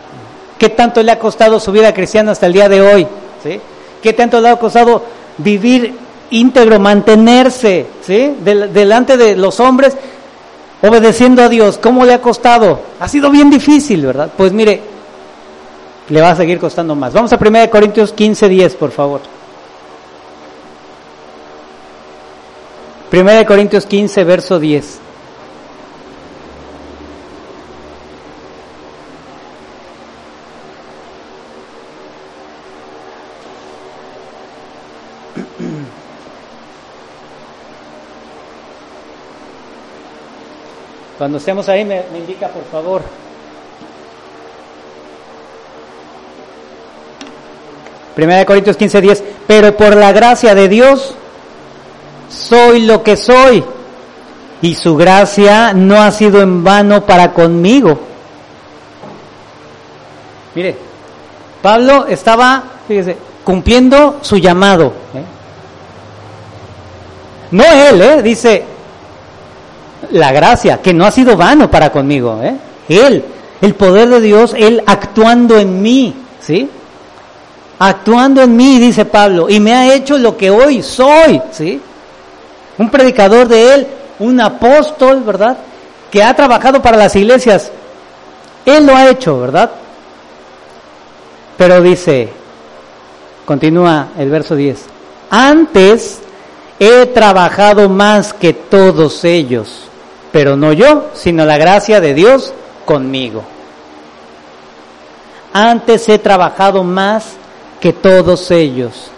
[0.58, 3.06] ¿Qué tanto le ha costado su vida cristiana hasta el día de hoy?
[3.42, 3.60] ¿Sí?
[4.02, 5.02] ¿Qué tanto le ha costado
[5.38, 5.94] vivir
[6.30, 8.34] íntegro, mantenerse ¿sí?
[8.42, 9.96] delante de los hombres,
[10.82, 11.78] obedeciendo a Dios?
[11.78, 12.80] ¿Cómo le ha costado?
[12.98, 14.30] Ha sido bien difícil, ¿verdad?
[14.36, 14.80] Pues mire,
[16.08, 17.12] le va a seguir costando más.
[17.12, 19.20] Vamos a 1 Corintios 15, 10, por favor.
[23.12, 25.00] 1 Corintios 15, verso 10.
[41.18, 43.02] Cuando estemos ahí me, indica por favor.
[48.14, 49.24] Primera de Corintios 15, 10.
[49.48, 51.14] Pero por la gracia de Dios
[52.28, 53.64] soy lo que soy.
[54.62, 57.98] Y su gracia no ha sido en vano para conmigo.
[60.54, 60.76] Mire,
[61.62, 64.92] Pablo estaba, fíjese, cumpliendo su llamado.
[65.14, 65.24] ¿eh?
[67.50, 68.22] No él, ¿eh?
[68.22, 68.64] dice,
[70.10, 72.56] la gracia, que no ha sido vano para conmigo, ¿eh?
[72.88, 73.24] Él,
[73.60, 76.68] el poder de Dios, Él actuando en mí, ¿sí?
[77.78, 81.80] Actuando en mí, dice Pablo, y me ha hecho lo que hoy soy, ¿sí?
[82.78, 83.86] Un predicador de Él,
[84.20, 85.58] un apóstol, ¿verdad?
[86.10, 87.70] Que ha trabajado para las iglesias.
[88.64, 89.70] Él lo ha hecho, ¿verdad?
[91.56, 92.28] Pero dice,
[93.44, 94.84] continúa el verso 10,
[95.30, 96.20] antes
[96.78, 99.88] he trabajado más que todos ellos
[100.32, 102.52] pero no yo, sino la gracia de Dios
[102.84, 103.42] conmigo.
[105.52, 107.32] Antes he trabajado más
[107.80, 109.10] que todos ellos.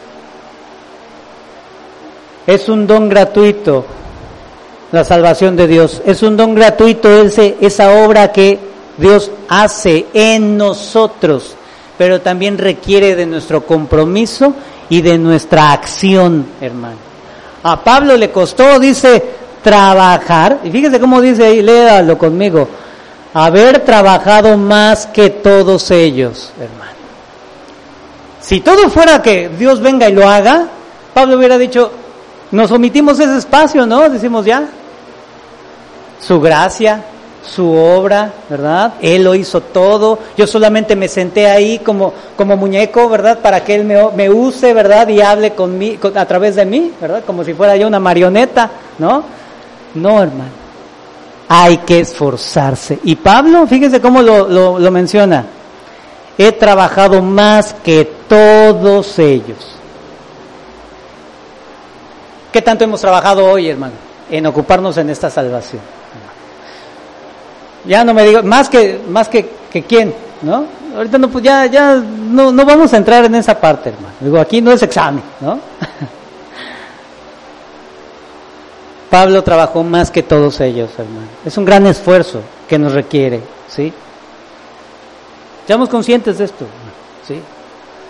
[2.47, 3.85] Es un don gratuito
[4.93, 6.03] la salvación de Dios.
[6.05, 8.59] Es un don gratuito ese, esa obra que
[8.97, 11.55] Dios hace en nosotros,
[11.97, 14.55] pero también requiere de nuestro compromiso
[14.89, 16.99] y de nuestra acción, hermano.
[17.63, 19.23] A Pablo le costó, dice,
[19.63, 22.69] trabajar, y fíjese cómo dice ahí, léalo conmigo,
[23.35, 26.91] haber trabajado más que todos ellos, hermano.
[28.41, 30.67] Si todo fuera que Dios venga y lo haga,
[31.13, 31.91] Pablo hubiera dicho,
[32.51, 34.09] nos omitimos ese espacio, ¿no?
[34.09, 34.69] Decimos ya,
[36.21, 37.05] su gracia,
[37.43, 38.95] su obra, ¿verdad?
[39.01, 40.19] Él lo hizo todo.
[40.37, 43.39] Yo solamente me senté ahí como, como muñeco, ¿verdad?
[43.41, 45.09] Para que Él me, me use, ¿verdad?
[45.09, 47.23] Y hable con mí, a través de mí, ¿verdad?
[47.27, 49.25] Como si fuera yo una marioneta, ¿no?
[49.95, 50.51] No, hermano.
[51.49, 53.01] Hay que esforzarse.
[53.05, 55.45] Y Pablo, fíjese cómo lo, lo, lo menciona.
[56.39, 59.77] He trabajado más que todos ellos.
[62.53, 63.95] ¿Qué tanto hemos trabajado hoy, hermano?
[64.31, 65.83] En ocuparnos en esta salvación.
[67.85, 70.65] Ya no me digo, más que, más que, que quién, ¿no?
[70.95, 74.15] Ahorita no, pues ya, ya no, no vamos a entrar en esa parte, hermano.
[74.21, 75.59] Digo, aquí no es examen, ¿no?
[79.11, 81.27] Pablo trabajó más que todos ellos, hermano.
[81.45, 83.93] Es un gran esfuerzo que nos requiere, ¿sí?
[85.67, 86.65] Seamos conscientes de esto,
[87.27, 87.41] ¿sí?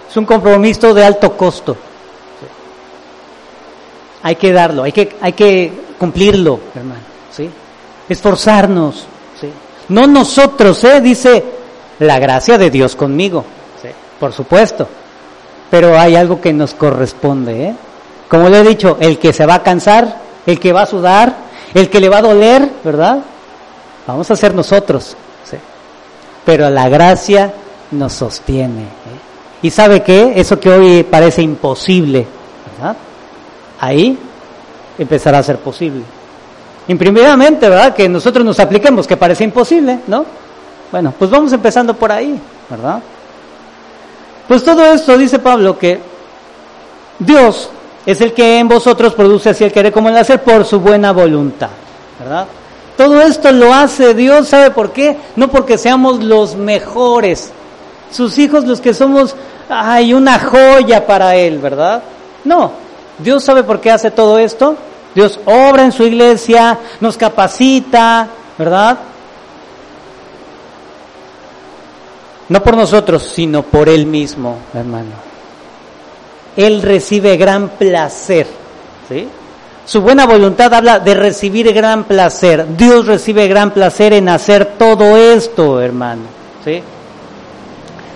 [0.08, 1.72] Es un compromiso de alto costo.
[1.74, 2.46] ¿sí?
[4.22, 7.00] Hay que darlo, hay que, hay que cumplirlo, hermano,
[7.32, 7.50] ¿sí?
[8.08, 9.06] Esforzarnos,
[9.90, 11.00] no nosotros, ¿eh?
[11.00, 11.44] dice
[11.98, 13.44] la gracia de Dios conmigo,
[13.82, 13.88] ¿sí?
[14.20, 14.86] por supuesto.
[15.68, 17.64] Pero hay algo que nos corresponde.
[17.64, 17.74] ¿eh?
[18.28, 20.16] Como le he dicho, el que se va a cansar,
[20.46, 21.34] el que va a sudar,
[21.74, 23.20] el que le va a doler, ¿verdad?
[24.06, 25.16] Vamos a ser nosotros.
[25.44, 25.56] ¿sí?
[26.44, 27.52] Pero la gracia
[27.90, 28.82] nos sostiene.
[28.82, 29.20] ¿eh?
[29.62, 30.32] ¿Y sabe qué?
[30.36, 32.26] Eso que hoy parece imposible,
[32.76, 32.96] ¿verdad?
[33.78, 34.18] Ahí
[34.98, 36.02] empezará a ser posible.
[36.88, 37.94] Imprimiramente, ¿verdad?
[37.94, 40.24] Que nosotros nos apliquemos, que parece imposible, ¿no?
[40.90, 43.00] Bueno, pues vamos empezando por ahí, ¿verdad?
[44.48, 46.00] Pues todo esto dice Pablo que
[47.20, 47.70] Dios
[48.06, 51.12] es el que en vosotros produce así el querer como el hacer por su buena
[51.12, 51.70] voluntad,
[52.18, 52.46] ¿verdad?
[52.96, 55.16] Todo esto lo hace Dios, ¿sabe por qué?
[55.36, 57.50] No porque seamos los mejores,
[58.10, 59.34] sus hijos los que somos,
[59.68, 62.02] hay una joya para Él, ¿verdad?
[62.44, 62.72] No,
[63.18, 64.76] Dios sabe por qué hace todo esto,
[65.14, 68.28] Dios obra en su iglesia, nos capacita,
[68.58, 68.98] ¿verdad?
[72.48, 75.29] No por nosotros, sino por Él mismo, hermano.
[76.56, 78.46] Él recibe gran placer,
[79.08, 79.28] ¿sí?
[79.84, 82.66] Su buena voluntad habla de recibir gran placer.
[82.76, 86.22] Dios recibe gran placer en hacer todo esto, hermano,
[86.64, 86.82] ¿sí?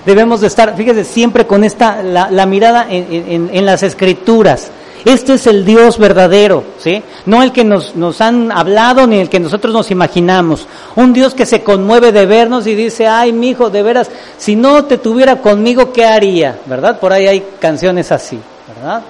[0.06, 4.70] Debemos de estar, fíjese, siempre con esta, la, mirada en, en las escrituras
[5.04, 7.02] este es el Dios verdadero, ¿sí?
[7.26, 10.66] No el que nos, han hablado ni el que nosotros nos imaginamos.
[10.96, 14.56] Un Dios que se conmueve de vernos y dice, ay, mi hijo, de veras, si
[14.56, 16.58] no te tuviera conmigo, ¿qué haría?
[16.66, 16.98] ¿Verdad?
[16.98, 18.38] Por ahí hay canciones así,
[18.74, 19.02] ¿verdad?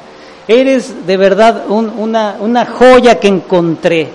[0.48, 4.08] Eres de verdad una, una joya que encontré.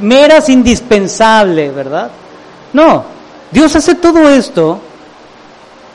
[0.00, 2.10] Me eras indispensable, ¿verdad?
[2.72, 3.04] No,
[3.50, 4.80] Dios hace todo esto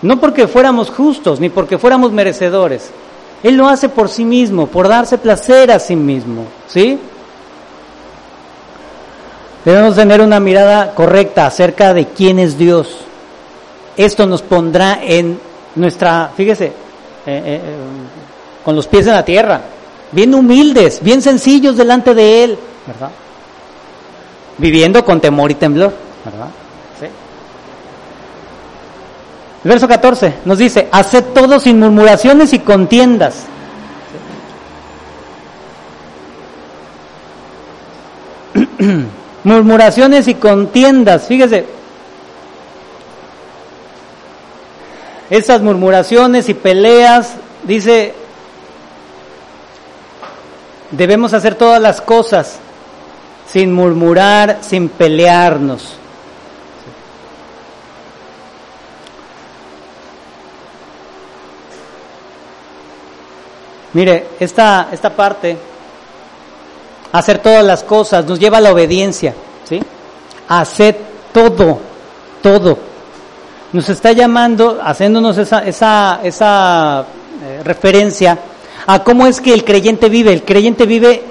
[0.02, 2.90] no porque fuéramos justos ni porque fuéramos merecedores,
[3.44, 7.00] él lo hace por sí mismo, por darse placer a sí mismo, ¿sí?
[9.64, 12.98] Debemos tener una mirada correcta acerca de quién es Dios.
[13.96, 15.40] Esto nos pondrá en
[15.76, 16.72] nuestra, fíjese, eh,
[17.26, 17.62] eh, eh,
[18.64, 19.62] con los pies en la tierra,
[20.12, 23.12] bien humildes, bien sencillos delante de Él, ¿verdad?
[24.58, 25.94] Viviendo con temor y temblor,
[26.26, 26.50] ¿verdad?
[29.64, 33.44] El verso 14 nos dice, haced todo sin murmuraciones y contiendas.
[39.44, 41.66] murmuraciones y contiendas, fíjese,
[45.30, 47.34] esas murmuraciones y peleas,
[47.64, 48.14] dice,
[50.92, 52.60] debemos hacer todas las cosas
[53.48, 55.98] sin murmurar, sin pelearnos.
[63.94, 65.58] Mire, esta, esta parte,
[67.12, 69.34] hacer todas las cosas, nos lleva a la obediencia,
[69.68, 69.82] ¿sí?
[70.48, 70.98] Hacer
[71.34, 71.80] todo,
[72.42, 72.78] todo.
[73.74, 77.06] Nos está llamando, haciéndonos esa, esa, esa
[77.44, 78.38] eh, referencia
[78.86, 80.34] a cómo es que el creyente vive.
[80.34, 81.24] El creyente vive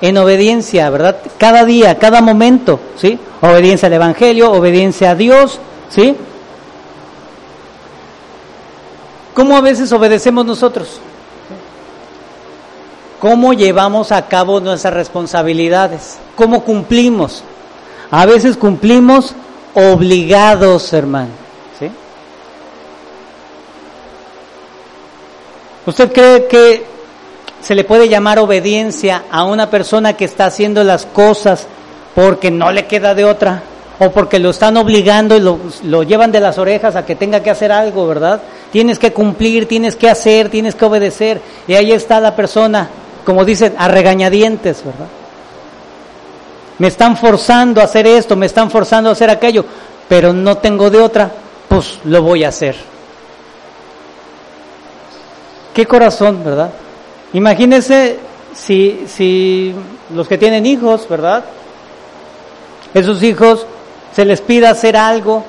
[0.00, 1.16] en obediencia, ¿verdad?
[1.36, 3.18] Cada día, cada momento, ¿sí?
[3.40, 6.16] Obediencia al Evangelio, obediencia a Dios, ¿sí?
[9.34, 11.00] ¿Cómo a veces obedecemos nosotros?
[13.20, 16.18] ¿Cómo llevamos a cabo nuestras responsabilidades?
[16.36, 17.42] ¿Cómo cumplimos?
[18.10, 19.34] A veces cumplimos
[19.74, 21.30] obligados, hermano.
[21.78, 21.90] ¿sí?
[25.86, 26.86] ¿Usted cree que
[27.60, 31.66] se le puede llamar obediencia a una persona que está haciendo las cosas
[32.14, 33.62] porque no le queda de otra?
[33.98, 37.42] O porque lo están obligando y lo, lo llevan de las orejas a que tenga
[37.42, 38.40] que hacer algo, ¿verdad?
[38.70, 41.40] Tienes que cumplir, tienes que hacer, tienes que obedecer.
[41.66, 42.88] Y ahí está la persona,
[43.28, 45.06] como dicen, a regañadientes, ¿verdad?
[46.78, 49.66] Me están forzando a hacer esto, me están forzando a hacer aquello,
[50.08, 51.30] pero no tengo de otra,
[51.68, 52.74] pues lo voy a hacer.
[55.74, 56.70] Qué corazón, ¿verdad?
[57.34, 58.18] Imagínense
[58.54, 59.74] si, si
[60.14, 61.44] los que tienen hijos, ¿verdad?
[62.94, 63.66] Esos hijos
[64.16, 65.44] se les pida hacer algo,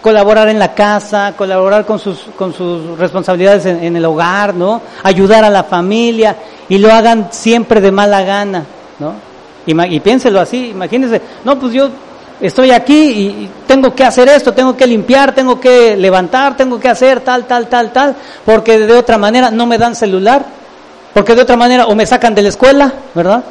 [0.00, 4.80] colaborar en la casa, colaborar con sus, con sus responsabilidades en, el hogar, ¿no?
[5.02, 6.36] Ayudar a la familia
[6.68, 8.64] y lo hagan siempre de mala gana,
[8.98, 9.14] ¿no?
[9.66, 11.90] Y, piénselo así, imagínense, no, pues yo
[12.40, 16.88] estoy aquí y tengo que hacer esto, tengo que limpiar, tengo que levantar, tengo que
[16.88, 20.44] hacer tal, tal, tal, tal, porque de otra manera no me dan celular,
[21.12, 23.44] porque de otra manera o me sacan de la escuela, ¿verdad?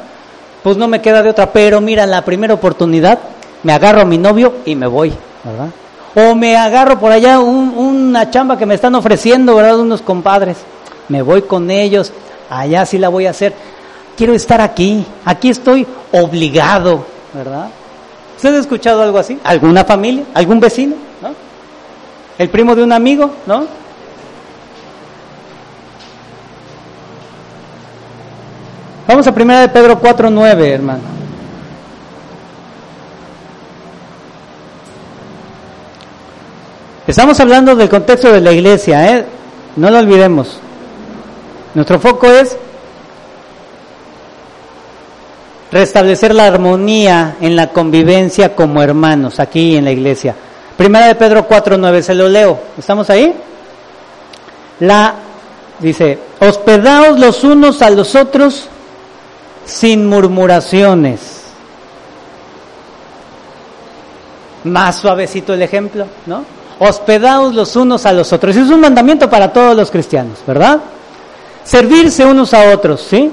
[0.62, 3.18] Pues no me queda de otra, pero mira, la primera oportunidad
[3.62, 5.12] me agarro a mi novio y me voy,
[5.44, 5.68] ¿verdad?
[6.14, 9.78] O me agarro por allá un, una chamba que me están ofreciendo, ¿verdad?
[9.78, 10.58] Unos compadres.
[11.08, 12.12] Me voy con ellos,
[12.48, 13.54] allá sí la voy a hacer.
[14.16, 17.68] Quiero estar aquí, aquí estoy obligado, ¿verdad?
[18.36, 19.38] ¿Usted ha escuchado algo así?
[19.44, 20.24] ¿Alguna familia?
[20.34, 20.96] ¿Algún vecino?
[21.22, 21.30] ¿No?
[22.38, 23.30] ¿El primo de un amigo?
[23.46, 23.66] ¿No?
[29.06, 31.19] Vamos a primera de Pedro 4.9, hermano.
[37.10, 39.26] Estamos hablando del contexto de la iglesia, ¿eh?
[39.74, 40.60] no lo olvidemos.
[41.74, 42.56] Nuestro foco es
[45.72, 50.36] restablecer la armonía en la convivencia como hermanos aquí en la iglesia.
[50.76, 52.60] Primera de Pedro 4:9, se lo leo.
[52.78, 53.34] ¿Estamos ahí?
[54.78, 55.14] La
[55.80, 58.68] dice, "Hospedaos los unos a los otros
[59.64, 61.42] sin murmuraciones."
[64.62, 66.59] Más suavecito el ejemplo, ¿no?
[66.80, 68.56] Hospedaos los unos a los otros.
[68.56, 70.80] Es un mandamiento para todos los cristianos, ¿verdad?
[71.62, 73.30] Servirse unos a otros, ¿sí?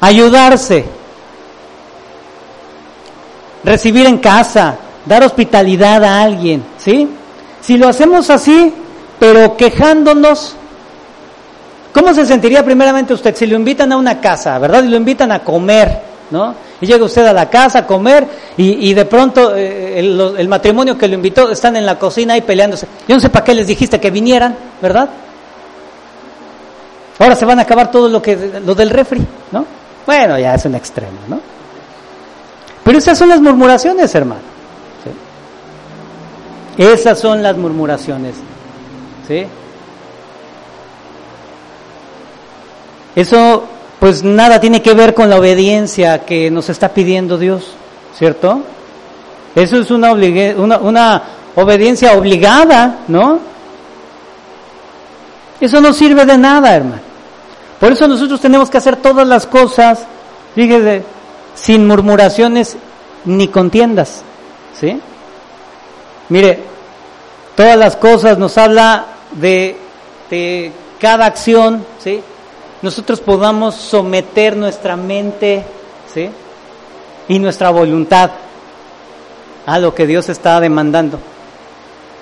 [0.00, 0.84] Ayudarse.
[3.62, 7.08] Recibir en casa, dar hospitalidad a alguien, ¿sí?
[7.60, 8.72] Si lo hacemos así,
[9.18, 10.54] pero quejándonos,
[11.92, 14.84] ¿cómo se sentiría primeramente usted si lo invitan a una casa, ¿verdad?
[14.84, 16.00] Y lo invitan a comer,
[16.30, 16.54] ¿no?
[16.80, 20.48] Y llega usted a la casa a comer y, y de pronto eh, el, el,
[20.48, 22.86] matrimonio que lo invitó están en la cocina ahí peleándose.
[23.06, 25.08] Yo no sé para qué les dijiste que vinieran, ¿verdad?
[27.18, 29.64] Ahora se van a acabar todo lo, que, lo del refri, ¿no?
[30.04, 31.40] Bueno, ya es un extremo, ¿no?
[32.84, 34.56] Pero esas son las murmuraciones, hermano.
[36.76, 38.34] Esas son las murmuraciones.
[39.26, 39.46] ¿Sí?
[43.14, 43.64] Eso
[43.98, 47.72] pues nada tiene que ver con la obediencia que nos está pidiendo Dios,
[48.16, 48.60] ¿cierto?
[49.54, 51.22] Eso es una, una, una
[51.54, 53.40] obediencia obligada, ¿no?
[55.60, 57.00] Eso no sirve de nada, hermano.
[57.80, 60.00] Por eso nosotros tenemos que hacer todas las cosas,
[60.54, 61.02] fíjese,
[61.54, 62.76] sin murmuraciones
[63.24, 64.22] ni contiendas,
[64.78, 65.00] ¿sí?
[66.28, 66.60] Mire,
[67.54, 69.76] todas las cosas nos habla de,
[70.30, 72.22] de cada acción, ¿sí?
[72.86, 75.64] Nosotros podamos someter nuestra mente
[76.14, 76.30] ¿sí?
[77.26, 78.30] y nuestra voluntad
[79.66, 81.18] a lo que Dios está demandando.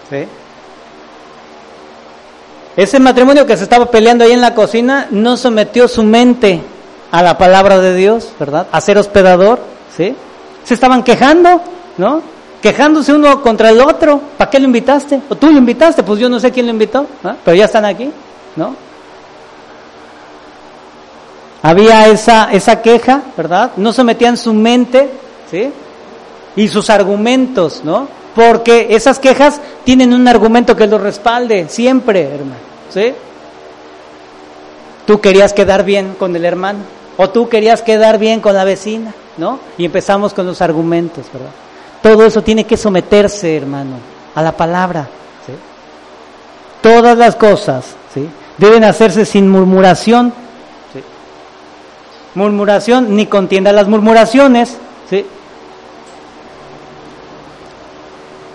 [0.09, 0.27] ¿sí?
[2.79, 6.63] Ese matrimonio que se estaba peleando ahí en la cocina no sometió su mente
[7.13, 8.67] a la palabra de Dios, ¿verdad?
[8.73, 9.61] A ser hospedador,
[9.95, 10.17] ¿sí?
[10.65, 11.61] Se estaban quejando,
[11.99, 12.23] ¿no?
[12.63, 14.19] Quejándose uno contra el otro.
[14.39, 15.21] ¿Para qué lo invitaste?
[15.29, 16.03] ¿O tú lo invitaste?
[16.03, 17.37] Pues yo no sé quién lo invitó, ¿no?
[17.45, 18.11] pero ya están aquí,
[18.57, 18.75] ¿no?
[21.65, 23.71] Había esa, esa queja, ¿verdad?
[23.79, 25.09] No sometían su mente,
[25.51, 25.73] ¿sí?
[26.57, 28.07] Y sus argumentos, ¿no?
[28.35, 32.61] Porque esas quejas tienen un argumento que los respalde, siempre, hermano,
[32.91, 33.15] ¿sí?
[35.07, 36.81] Tú querías quedar bien con el hermano,
[37.17, 39.59] o tú querías quedar bien con la vecina, ¿no?
[39.79, 41.49] Y empezamos con los argumentos, ¿verdad?
[42.03, 43.97] Todo eso tiene que someterse, hermano,
[44.35, 45.09] a la palabra,
[45.47, 45.53] ¿sí?
[46.83, 48.29] Todas las cosas, ¿sí?
[48.59, 50.44] Deben hacerse sin murmuración
[52.35, 53.73] murmuración ni contienda.
[53.73, 54.77] Las murmuraciones,
[55.09, 55.25] ¿sí?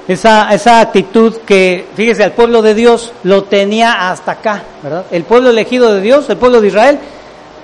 [0.07, 5.05] esa, esa actitud que, fíjese, al pueblo de Dios lo tenía hasta acá, ¿verdad?
[5.11, 6.99] El pueblo elegido de Dios, el pueblo de Israel,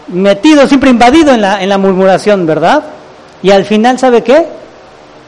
[0.08, 2.84] metido, siempre invadido en la, en la murmuración, ¿verdad?
[3.42, 4.46] Y al final, ¿sabe qué?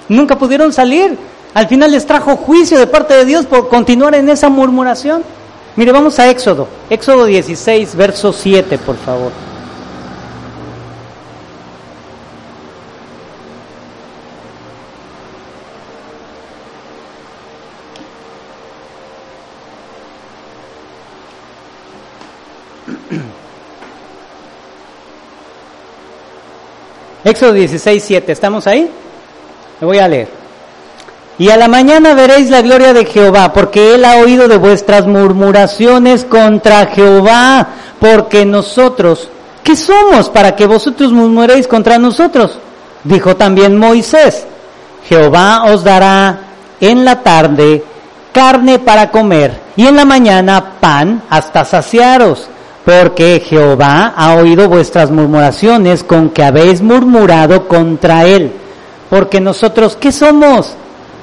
[0.09, 1.17] Nunca pudieron salir.
[1.55, 5.23] Al final les trajo juicio de parte de Dios por continuar en esa murmuración.
[5.75, 9.31] Mire, vamos a Éxodo, Éxodo 16, verso 7, por favor.
[27.37, 28.31] Éxodo 16, 7.
[28.31, 28.89] ¿Estamos ahí?
[29.79, 30.27] Me voy a leer.
[31.37, 35.05] Y a la mañana veréis la gloria de Jehová, porque él ha oído de vuestras
[35.05, 37.67] murmuraciones contra Jehová,
[37.99, 39.29] porque nosotros,
[39.63, 42.57] ¿qué somos para que vosotros murmuréis contra nosotros?
[43.03, 44.47] Dijo también Moisés,
[45.07, 46.39] Jehová os dará
[46.81, 47.83] en la tarde
[48.33, 52.49] carne para comer y en la mañana pan hasta saciaros
[52.87, 58.53] porque Jehová ha oído vuestras murmuraciones con que habéis murmurado contra él.
[59.09, 60.73] Porque nosotros, ¿qué somos?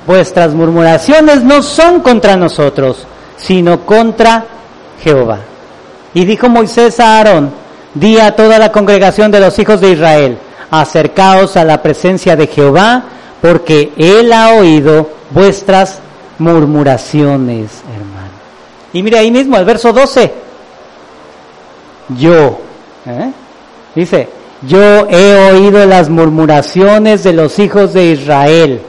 [0.06, 3.06] Vuestras murmuraciones no son contra nosotros,
[3.38, 4.44] sino contra
[5.02, 5.38] Jehová.
[6.12, 7.50] Y dijo Moisés a Aarón,
[7.94, 10.36] di a toda la congregación de los hijos de Israel,
[10.70, 13.04] acercaos a la presencia de Jehová,
[13.40, 16.00] porque él ha oído vuestras
[16.38, 18.34] murmuraciones, hermano.
[18.92, 20.44] Y mire ahí mismo, el verso 12
[22.08, 22.58] yo.
[23.06, 23.30] ¿eh?
[23.94, 24.28] Dice,
[24.62, 28.80] yo he oído las murmuraciones de los hijos de Israel.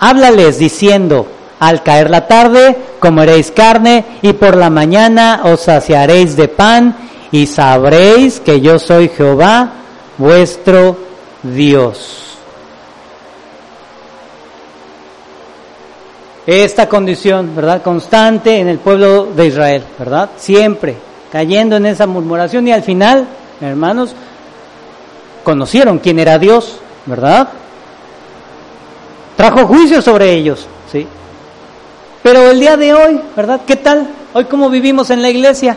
[0.00, 1.26] Háblales diciendo,
[1.58, 6.96] al caer la tarde comeréis carne y por la mañana os saciaréis de pan
[7.32, 9.72] y sabréis que yo soy Jehová,
[10.16, 10.96] vuestro
[11.42, 12.24] Dios.
[16.46, 17.82] Esta condición, ¿verdad?
[17.82, 20.30] Constante en el pueblo de Israel, ¿verdad?
[20.38, 23.26] Siempre cayendo en esa murmuración y al final,
[23.60, 24.14] hermanos,
[25.44, 27.48] conocieron quién era Dios, ¿verdad?
[29.36, 31.06] Trajo juicio sobre ellos, ¿sí?
[32.22, 33.60] Pero el día de hoy, ¿verdad?
[33.66, 34.08] ¿Qué tal?
[34.34, 35.76] Hoy cómo vivimos en la iglesia,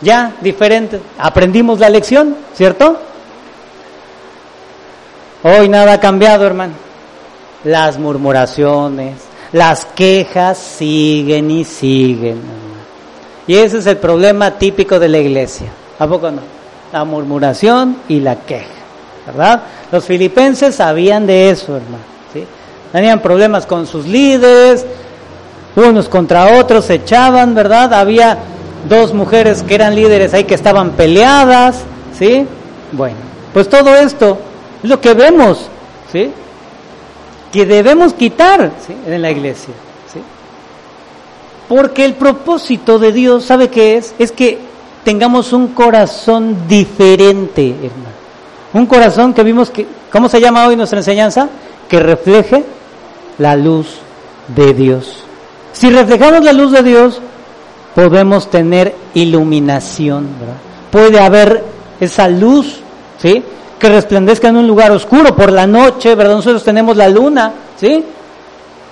[0.00, 2.98] ya diferente, aprendimos la lección, ¿cierto?
[5.42, 6.72] Hoy nada ha cambiado, hermano.
[7.64, 9.14] Las murmuraciones,
[9.52, 12.67] las quejas siguen y siguen.
[13.48, 15.68] Y ese es el problema típico de la iglesia.
[15.98, 16.42] ¿A poco no?
[16.92, 18.68] La murmuración y la queja,
[19.26, 19.62] ¿verdad?
[19.90, 22.04] Los filipenses sabían de eso, hermano.
[22.32, 22.44] ¿sí?
[22.92, 24.84] Tenían problemas con sus líderes,
[25.76, 27.94] unos contra otros se echaban, ¿verdad?
[27.94, 28.38] Había
[28.86, 31.84] dos mujeres que eran líderes ahí que estaban peleadas,
[32.18, 32.46] ¿sí?
[32.92, 33.16] Bueno,
[33.54, 34.38] pues todo esto
[34.82, 35.68] es lo que vemos,
[36.12, 36.30] ¿sí?
[37.50, 38.70] Que debemos quitar
[39.06, 39.72] en la iglesia.
[41.68, 44.14] Porque el propósito de Dios, ¿sabe qué es?
[44.18, 44.58] Es que
[45.04, 48.18] tengamos un corazón diferente, hermano.
[48.72, 51.48] Un corazón que vimos que, ¿cómo se llama hoy nuestra enseñanza?
[51.88, 52.64] Que refleje
[53.38, 53.86] la luz
[54.54, 55.24] de Dios.
[55.72, 57.20] Si reflejamos la luz de Dios,
[57.94, 60.56] podemos tener iluminación, ¿verdad?
[60.90, 61.64] Puede haber
[62.00, 62.80] esa luz,
[63.18, 63.42] ¿sí?
[63.78, 66.34] Que resplandezca en un lugar oscuro por la noche, ¿verdad?
[66.36, 68.04] Nosotros tenemos la luna, ¿sí?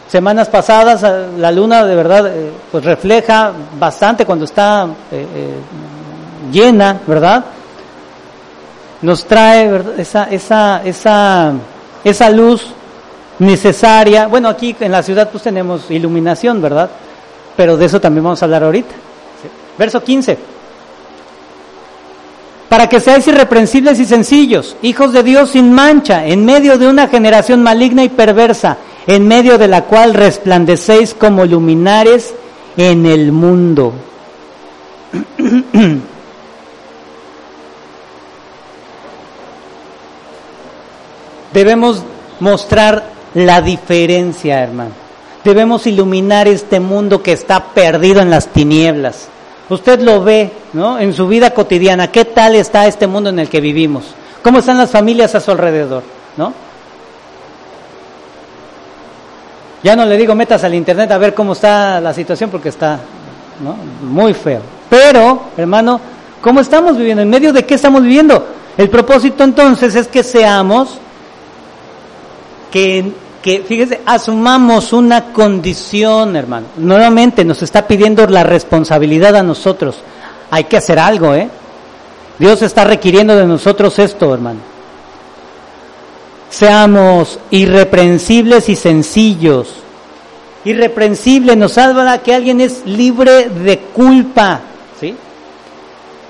[0.08, 5.54] Semanas pasadas eh, la luna de verdad eh, pues refleja bastante cuando está eh,
[6.52, 7.44] llena, ¿verdad?
[9.02, 11.52] Nos trae esa, esa, esa,
[12.02, 12.66] esa luz
[13.38, 14.26] necesaria.
[14.26, 16.90] Bueno, aquí en la ciudad pues tenemos iluminación, ¿verdad?
[17.56, 18.94] Pero de eso también vamos a hablar ahorita.
[19.78, 20.38] Verso 15.
[22.68, 27.06] Para que seáis irreprensibles y sencillos, hijos de Dios sin mancha, en medio de una
[27.08, 28.76] generación maligna y perversa,
[29.06, 32.34] en medio de la cual resplandecéis como luminares
[32.76, 33.92] en el mundo.
[41.52, 42.02] Debemos
[42.40, 43.04] mostrar
[43.34, 44.90] la diferencia, hermano.
[45.44, 49.28] Debemos iluminar este mundo que está perdido en las tinieblas.
[49.70, 50.98] Usted lo ve, ¿no?
[50.98, 52.10] En su vida cotidiana.
[52.10, 54.04] ¿Qué tal está este mundo en el que vivimos?
[54.42, 56.02] ¿Cómo están las familias a su alrededor,
[56.36, 56.65] ¿no?
[59.82, 62.98] Ya no le digo metas al internet a ver cómo está la situación porque está
[64.02, 64.60] muy feo.
[64.88, 66.00] Pero, hermano,
[66.40, 67.22] ¿cómo estamos viviendo?
[67.22, 68.46] ¿En medio de qué estamos viviendo?
[68.76, 70.98] El propósito entonces es que seamos,
[72.70, 73.12] que,
[73.42, 76.66] que fíjese, asumamos una condición, hermano.
[76.76, 79.96] Nuevamente nos está pidiendo la responsabilidad a nosotros.
[80.50, 81.48] Hay que hacer algo, ¿eh?
[82.38, 84.75] Dios está requiriendo de nosotros esto, hermano.
[86.50, 89.82] Seamos irreprensibles y sencillos.
[90.64, 94.60] irreprensible, nos habla que alguien es libre de culpa,
[95.00, 95.14] ¿sí?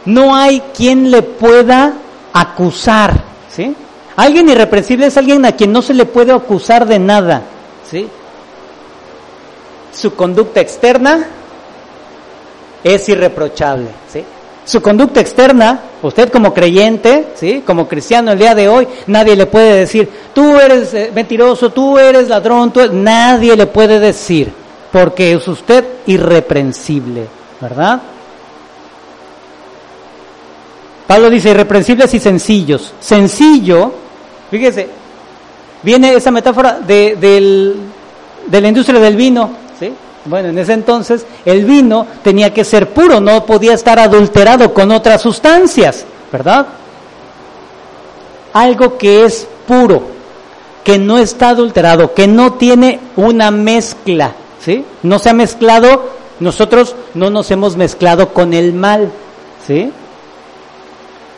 [0.05, 1.95] No hay quien le pueda
[2.35, 3.15] acusar,
[3.51, 3.75] ¿sí?
[4.15, 7.43] Alguien irreprensible es alguien a quien no se le puede acusar de nada,
[7.91, 8.07] ¿sí?
[9.95, 11.27] Su conducta externa
[12.85, 14.23] es irreprochable, ¿sí?
[14.67, 17.63] Su conducta externa, usted como creyente, ¿sí?
[17.65, 21.97] Como cristiano el día de hoy, nadie le puede decir, tú eres eh, mentiroso, tú
[21.97, 24.53] eres ladrón, nadie le puede decir,
[24.91, 27.29] porque es usted irreprensible,
[27.61, 28.03] ¿verdad?
[31.07, 32.93] Pablo dice irreprensibles y sencillos.
[32.99, 33.93] Sencillo,
[34.51, 34.89] fíjese,
[35.81, 37.77] viene esa metáfora de, del,
[38.49, 39.66] de la industria del vino.
[40.27, 44.91] Bueno, en ese entonces el vino tenía que ser puro, no podía estar adulterado con
[44.91, 46.67] otras sustancias, ¿verdad?
[48.53, 50.03] Algo que es puro,
[50.83, 54.85] que no está adulterado, que no tiene una mezcla, ¿sí?
[55.03, 59.11] No se ha mezclado, nosotros no nos hemos mezclado con el mal,
[59.67, 59.93] ¿sí?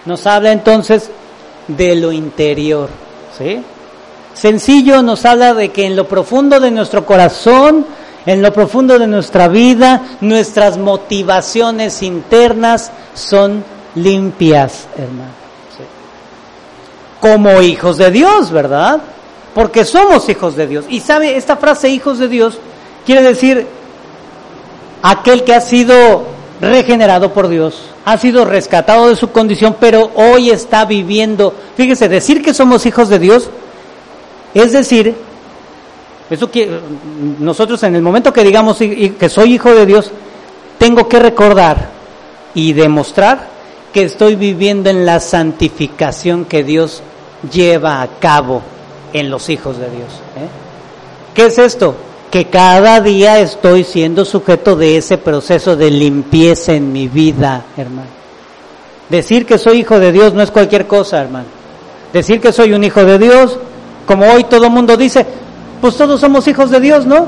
[0.07, 1.11] Nos habla entonces
[1.67, 2.89] de lo interior,
[3.37, 3.63] ¿sí?
[4.33, 7.85] Sencillo nos habla de que en lo profundo de nuestro corazón
[8.29, 13.65] en lo profundo de nuestra vida, nuestras motivaciones internas son
[13.95, 15.31] limpias, hermano.
[17.21, 19.01] Como hijos de Dios, ¿verdad?
[19.55, 20.85] Porque somos hijos de Dios.
[20.91, 22.59] Y sabe, esta frase hijos de Dios
[23.07, 23.67] quiere decir
[25.01, 26.25] aquel que ha sido
[26.61, 31.55] regenerado por Dios, ha sido rescatado de su condición, pero hoy está viviendo.
[31.79, 33.49] Fíjese, decir que somos hijos de Dios
[34.53, 35.15] es decir
[36.31, 36.69] eso que
[37.39, 40.11] nosotros en el momento que digamos que soy hijo de Dios,
[40.79, 41.91] tengo que recordar
[42.55, 43.49] y demostrar
[43.93, 47.03] que estoy viviendo en la santificación que Dios
[47.53, 48.63] lleva a cabo
[49.13, 50.09] en los hijos de Dios.
[50.37, 50.49] ¿eh?
[51.35, 51.95] ¿Qué es esto?
[52.31, 58.19] Que cada día estoy siendo sujeto de ese proceso de limpieza en mi vida, hermano.
[59.09, 61.47] Decir que soy hijo de Dios no es cualquier cosa, hermano.
[62.13, 63.59] Decir que soy un hijo de Dios,
[64.07, 65.27] como hoy todo mundo dice,
[65.81, 67.27] pues todos somos hijos de Dios, ¿no?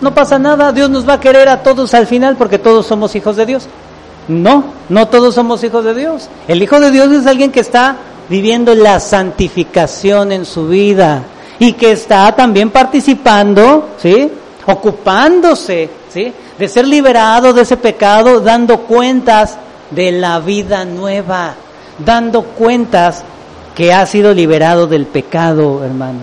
[0.00, 3.14] No pasa nada, Dios nos va a querer a todos al final porque todos somos
[3.16, 3.66] hijos de Dios.
[4.28, 6.28] No, no todos somos hijos de Dios.
[6.46, 7.96] El hijo de Dios es alguien que está
[8.28, 11.22] viviendo la santificación en su vida
[11.58, 14.30] y que está también participando, ¿sí?
[14.66, 16.32] Ocupándose, ¿sí?
[16.58, 19.56] De ser liberado de ese pecado, dando cuentas
[19.90, 21.54] de la vida nueva,
[22.04, 23.24] dando cuentas
[23.74, 26.20] que ha sido liberado del pecado, hermano.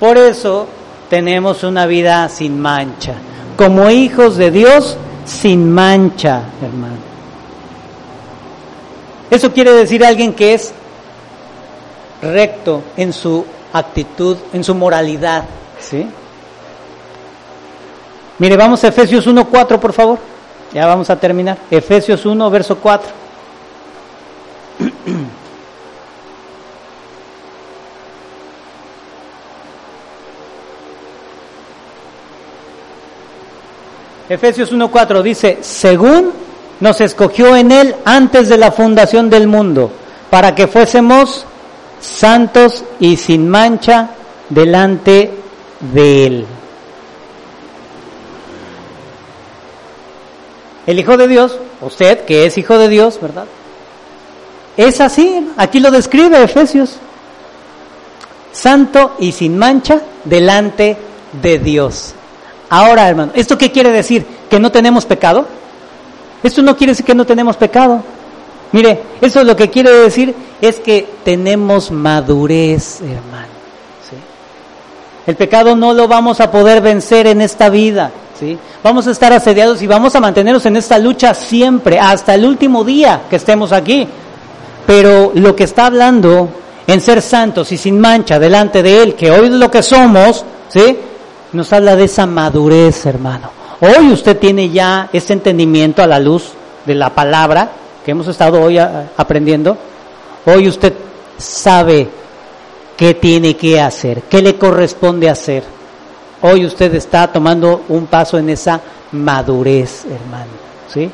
[0.00, 0.66] Por eso
[1.08, 3.14] tenemos una vida sin mancha.
[3.56, 6.96] Como hijos de Dios, sin mancha, hermano.
[9.30, 10.72] Eso quiere decir alguien que es
[12.22, 15.44] recto en su actitud, en su moralidad,
[15.80, 16.06] ¿sí?
[18.38, 20.18] Mire, vamos a Efesios 1.4, por favor.
[20.72, 21.58] Ya vamos a terminar.
[21.70, 23.08] Efesios 1, verso 4.
[34.28, 36.32] Efesios 1.4 dice, según
[36.80, 39.90] nos escogió en Él antes de la fundación del mundo,
[40.30, 41.46] para que fuésemos
[42.00, 44.10] santos y sin mancha
[44.48, 45.32] delante
[45.92, 46.46] de Él.
[50.86, 53.46] El Hijo de Dios, usted que es Hijo de Dios, ¿verdad?
[54.76, 56.96] Es así, aquí lo describe Efesios.
[58.52, 60.96] Santo y sin mancha delante
[61.42, 62.14] de Dios.
[62.68, 64.26] Ahora, hermano, ¿esto qué quiere decir?
[64.50, 65.46] ¿Que no tenemos pecado?
[66.42, 68.02] Esto no quiere decir que no tenemos pecado.
[68.72, 73.54] Mire, eso lo que quiere decir es que tenemos madurez, hermano.
[74.08, 74.16] ¿sí?
[75.26, 78.10] El pecado no lo vamos a poder vencer en esta vida.
[78.38, 78.58] ¿sí?
[78.82, 82.84] Vamos a estar asediados y vamos a mantenernos en esta lucha siempre, hasta el último
[82.84, 84.06] día que estemos aquí.
[84.86, 86.48] Pero lo que está hablando
[86.86, 90.44] en ser santos y sin mancha delante de Él, que hoy es lo que somos,
[90.68, 90.96] ¿sí?
[91.52, 93.50] Nos habla de esa madurez, hermano.
[93.80, 96.52] Hoy usted tiene ya ese entendimiento a la luz
[96.84, 97.70] de la palabra
[98.04, 99.76] que hemos estado hoy aprendiendo.
[100.46, 100.92] Hoy usted
[101.36, 102.08] sabe
[102.96, 105.64] qué tiene que hacer, qué le corresponde hacer.
[106.42, 108.80] Hoy usted está tomando un paso en esa
[109.12, 110.52] madurez, hermano,
[110.92, 111.10] ¿sí?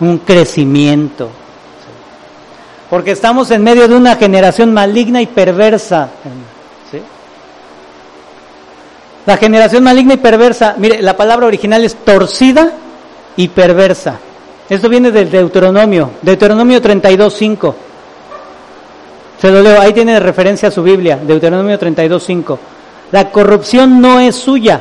[0.00, 1.30] Un crecimiento.
[2.90, 6.43] Porque estamos en medio de una generación maligna y perversa, hermano.
[9.26, 12.72] La generación maligna y perversa, mire, la palabra original es torcida
[13.36, 14.18] y perversa.
[14.68, 17.74] Esto viene del Deuteronomio, Deuteronomio 32.5.
[19.40, 22.58] Se lo leo, ahí tiene referencia a su Biblia, Deuteronomio 32.5.
[23.12, 24.80] La corrupción no es suya,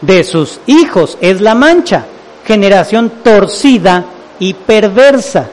[0.00, 2.04] de sus hijos es la mancha,
[2.44, 4.04] generación torcida
[4.38, 5.48] y perversa.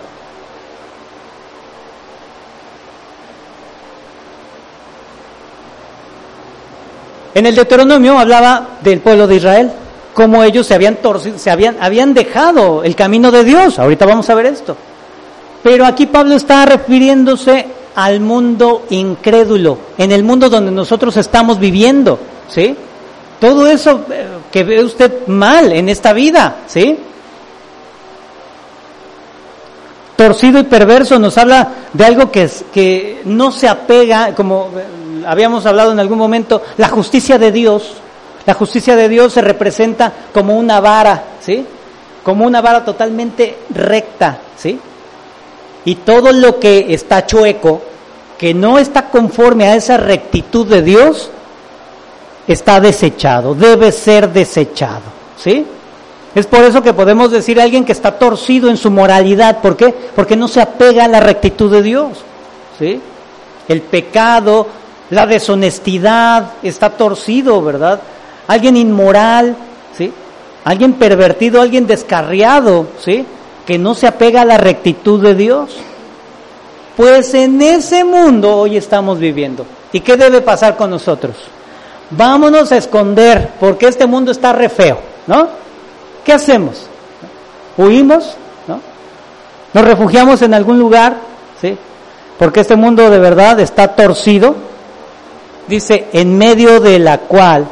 [7.33, 9.71] En el Deuteronomio hablaba del pueblo de Israel,
[10.13, 13.79] cómo ellos se habían torcido, se habían, habían dejado el camino de Dios.
[13.79, 14.75] Ahorita vamos a ver esto.
[15.63, 22.17] Pero aquí Pablo está refiriéndose al mundo incrédulo, en el mundo donde nosotros estamos viviendo,
[22.47, 22.75] ¿sí?
[23.39, 26.97] Todo eso eh, que ve usted mal en esta vida, ¿sí?
[30.15, 34.69] Torcido y perverso nos habla de algo que, que no se apega, como
[35.25, 37.93] habíamos hablado en algún momento, la justicia de Dios.
[38.45, 41.65] La justicia de Dios se representa como una vara, ¿sí?
[42.23, 44.79] Como una vara totalmente recta, ¿sí?
[45.85, 47.81] Y todo lo que está chueco,
[48.37, 51.29] que no está conforme a esa rectitud de Dios,
[52.47, 55.01] está desechado, debe ser desechado.
[55.37, 55.65] ¿Sí?
[56.33, 59.59] Es por eso que podemos decir a alguien que está torcido en su moralidad.
[59.59, 59.93] ¿Por qué?
[60.15, 62.19] Porque no se apega a la rectitud de Dios.
[62.79, 63.01] ¿Sí?
[63.67, 64.67] El pecado,
[65.11, 68.01] la deshonestidad está torcido, ¿verdad?
[68.47, 69.55] Alguien inmoral,
[69.95, 70.11] ¿sí?
[70.63, 73.25] Alguien pervertido, alguien descarriado, ¿sí?
[73.65, 75.71] que no se apega a la rectitud de Dios.
[76.97, 79.65] Pues en ese mundo hoy estamos viviendo.
[79.93, 81.35] ¿Y qué debe pasar con nosotros?
[82.09, 85.47] Vámonos a esconder porque este mundo está re feo, ¿no?
[86.25, 86.85] ¿Qué hacemos?
[87.77, 88.35] ¿Huimos?
[88.67, 88.79] ¿No?
[89.73, 91.15] ¿Nos refugiamos en algún lugar?
[91.59, 91.77] ¿Sí?
[92.37, 94.55] Porque este mundo de verdad está torcido.
[95.71, 97.65] Dice, en medio de la cual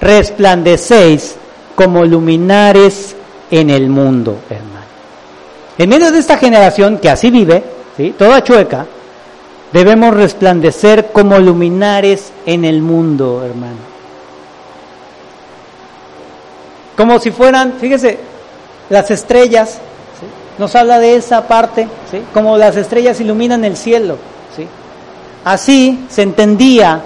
[0.00, 1.34] resplandecéis
[1.74, 3.14] como luminares
[3.50, 4.86] en el mundo, hermano.
[5.76, 7.62] En medio de esta generación que así vive,
[7.94, 8.14] ¿sí?
[8.16, 8.86] toda chueca,
[9.70, 13.92] debemos resplandecer como luminares en el mundo, hermano.
[16.96, 18.18] Como si fueran, fíjese,
[18.88, 19.78] las estrellas,
[20.56, 22.22] nos habla de esa parte, ¿sí?
[22.32, 24.16] como las estrellas iluminan el cielo.
[24.56, 24.66] ¿sí?
[25.44, 27.02] Así se entendía.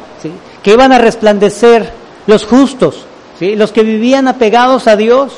[0.66, 1.92] Que iban a resplandecer
[2.26, 3.06] los justos,
[3.38, 3.54] ¿sí?
[3.54, 5.34] los que vivían apegados a Dios,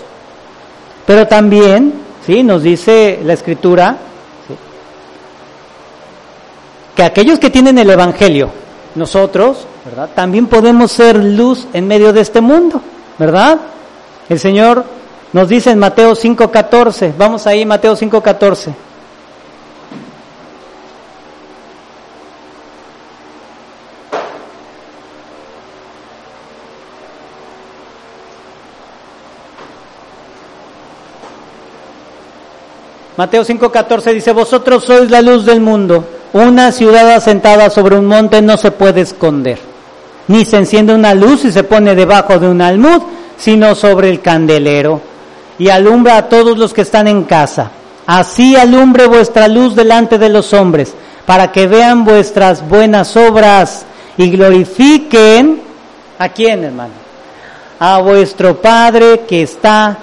[1.05, 1.92] pero también
[2.24, 2.42] ¿sí?
[2.42, 3.98] Nos dice la escritura
[6.96, 8.48] que aquellos que tienen el Evangelio,
[8.94, 10.09] nosotros, ¿verdad?
[10.14, 12.80] También podemos ser luz en medio de este mundo,
[13.18, 13.59] ¿verdad?
[14.30, 14.82] El Señor
[15.34, 18.88] nos dice en Mateo 5.14, vamos ahí, Mateo 5.14.
[33.18, 36.04] Mateo 5:14 dice, vosotros sois la luz del mundo.
[36.32, 39.58] Una ciudad asentada sobre un monte no se puede esconder.
[40.28, 43.02] Ni se enciende una luz y se pone debajo de un almud,
[43.36, 45.00] sino sobre el candelero.
[45.58, 47.72] Y alumbra a todos los que están en casa.
[48.06, 50.94] Así alumbre vuestra luz delante de los hombres,
[51.26, 53.84] para que vean vuestras buenas obras
[54.16, 55.60] y glorifiquen
[56.20, 56.94] a quién, hermano?
[57.80, 59.98] A vuestro Padre que está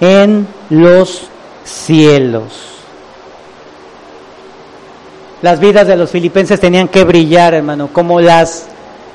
[0.00, 1.28] en los
[1.66, 2.44] cielos.
[5.42, 8.66] Las vidas de los filipenses tenían que brillar, hermano, como las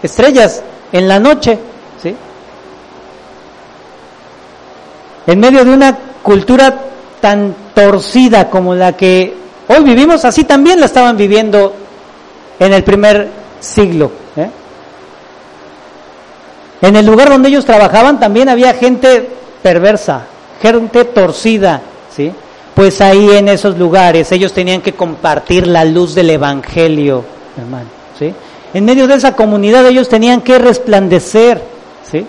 [0.04, 0.62] estrellas
[0.92, 1.58] en la noche,
[2.02, 2.16] ¿sí?
[5.26, 6.80] En medio de una cultura
[7.20, 9.34] tan torcida como la que
[9.68, 11.74] hoy vivimos, así también la estaban viviendo
[12.60, 13.30] en el primer
[13.60, 14.12] siglo.
[14.36, 14.50] ¿eh?
[16.82, 19.30] En el lugar donde ellos trabajaban también había gente
[19.62, 20.24] perversa,
[20.62, 21.82] gente torcida,
[22.16, 22.32] ¿sí?
[22.76, 27.24] Pues ahí en esos lugares ellos tenían que compartir la luz del Evangelio,
[27.58, 28.34] hermano, ¿sí?
[28.74, 31.62] En medio de esa comunidad ellos tenían que resplandecer,
[32.10, 32.26] ¿sí?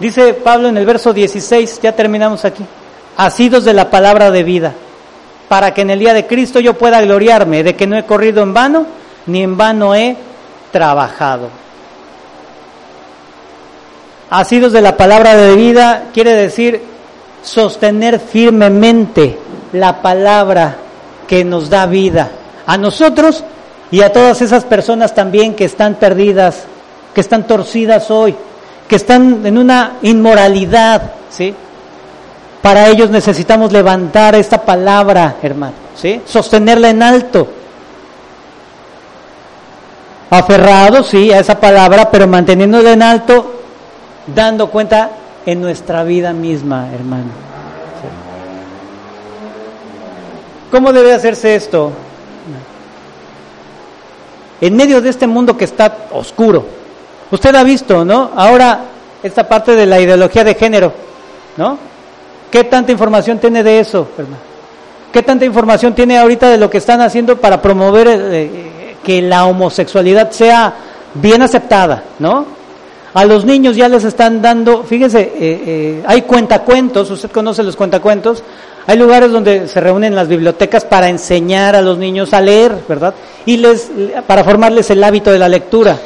[0.00, 2.64] Dice Pablo en el verso 16, ya terminamos aquí,
[3.16, 4.72] asidos de la palabra de vida,
[5.48, 8.42] para que en el día de Cristo yo pueda gloriarme de que no he corrido
[8.42, 8.86] en vano,
[9.26, 10.16] ni en vano he
[10.72, 11.50] trabajado.
[14.30, 16.82] Asidos de la palabra de vida quiere decir
[17.42, 19.38] sostener firmemente
[19.72, 20.76] la palabra
[21.26, 22.30] que nos da vida
[22.66, 23.44] a nosotros
[23.90, 26.64] y a todas esas personas también que están perdidas,
[27.14, 28.34] que están torcidas hoy,
[28.86, 31.54] que están en una inmoralidad, ¿sí?
[32.62, 36.20] Para ellos necesitamos levantar esta palabra, hermano, ¿sí?
[36.26, 37.48] Sostenerla en alto.
[40.30, 43.54] Aferrados, sí, a esa palabra, pero manteniéndola en alto,
[44.26, 45.10] dando cuenta
[45.48, 47.30] en nuestra vida misma, hermano.
[50.70, 51.90] ¿Cómo debe hacerse esto?
[54.60, 56.66] En medio de este mundo que está oscuro.
[57.30, 58.32] Usted ha visto, ¿no?
[58.36, 58.80] Ahora
[59.22, 60.92] esta parte de la ideología de género,
[61.56, 61.78] ¿no?
[62.50, 64.42] ¿Qué tanta información tiene de eso, hermano?
[65.10, 69.46] ¿Qué tanta información tiene ahorita de lo que están haciendo para promover eh, que la
[69.46, 70.74] homosexualidad sea
[71.14, 72.57] bien aceptada, ¿no?
[73.14, 77.74] A los niños ya les están dando, fíjese, eh, eh, hay cuentacuentos, usted conoce los
[77.74, 78.42] cuentacuentos,
[78.86, 83.14] hay lugares donde se reúnen las bibliotecas para enseñar a los niños a leer, ¿verdad?
[83.44, 83.90] Y les,
[84.26, 85.98] para formarles el hábito de la lectura.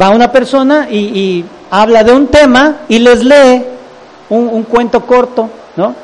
[0.00, 3.64] Va una persona y, habla de un tema y les lee
[4.28, 5.94] un, cuento corto, ¿no?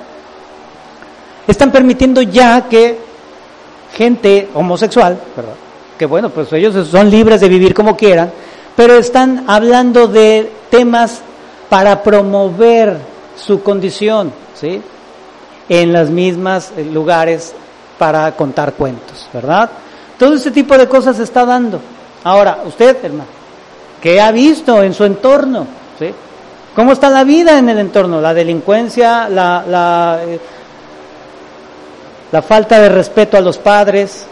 [1.46, 2.98] Están permitiendo ya que
[3.94, 5.54] gente homosexual, ¿verdad?
[5.96, 8.32] Que bueno, pues ellos son libres de vivir como quieran,
[8.76, 11.20] pero están hablando de temas
[11.68, 12.96] para promover
[13.36, 14.82] su condición, ¿sí?
[15.68, 17.54] en los mismos eh, lugares
[17.98, 19.70] para contar cuentos, ¿verdad?
[20.18, 21.80] Todo este tipo de cosas se está dando.
[22.24, 23.30] Ahora, usted, hermano,
[24.00, 25.66] ¿qué ha visto en su entorno?
[25.98, 26.12] ¿Sí?
[26.74, 28.20] ¿Cómo está la vida en el entorno?
[28.20, 30.40] La delincuencia, la, la, eh,
[32.30, 34.26] la falta de respeto a los padres,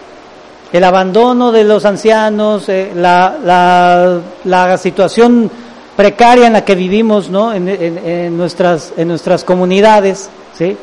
[0.73, 5.51] el abandono de los ancianos, eh, la, la, la, situación
[5.97, 7.53] precaria en la que vivimos ¿no?
[7.53, 10.31] en, en, nuestras, en nuestras comunidades.
[10.57, 10.77] ¿sí?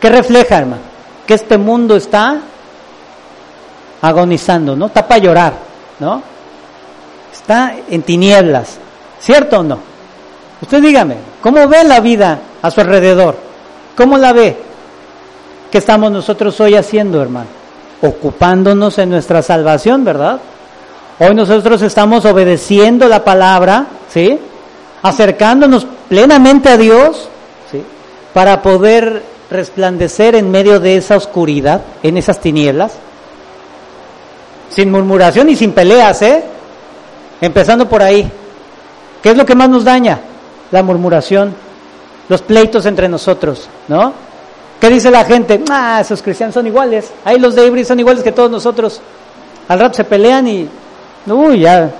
[0.00, 0.82] ¿Qué refleja, hermano?
[1.26, 2.40] Que este mundo está
[4.02, 4.86] agonizando, ¿no?
[4.86, 5.54] Está para llorar,
[5.98, 6.22] ¿no?
[7.32, 8.76] Está en tinieblas,
[9.18, 9.78] ¿cierto o no?
[10.60, 13.36] Usted dígame, ¿cómo ve la vida a su alrededor?
[13.96, 14.56] ¿Cómo la ve?
[15.74, 17.48] ¿Qué estamos nosotros hoy haciendo, hermano?
[18.00, 20.38] Ocupándonos en nuestra salvación, ¿verdad?
[21.18, 24.38] Hoy nosotros estamos obedeciendo la palabra, ¿sí?
[25.02, 27.28] Acercándonos plenamente a Dios,
[27.72, 27.82] ¿sí?
[28.32, 32.92] Para poder resplandecer en medio de esa oscuridad, en esas tinieblas,
[34.70, 36.44] sin murmuración y sin peleas, ¿eh?
[37.40, 38.30] Empezando por ahí.
[39.20, 40.20] ¿Qué es lo que más nos daña?
[40.70, 41.52] La murmuración,
[42.28, 44.23] los pleitos entre nosotros, ¿no?
[44.84, 45.62] ¿Qué dice la gente?
[45.70, 47.10] Ah, esos cristianos son iguales.
[47.24, 49.00] Ahí los de Ibris son iguales que todos nosotros.
[49.66, 50.68] Al rato se pelean y,
[51.26, 51.90] uy, ya,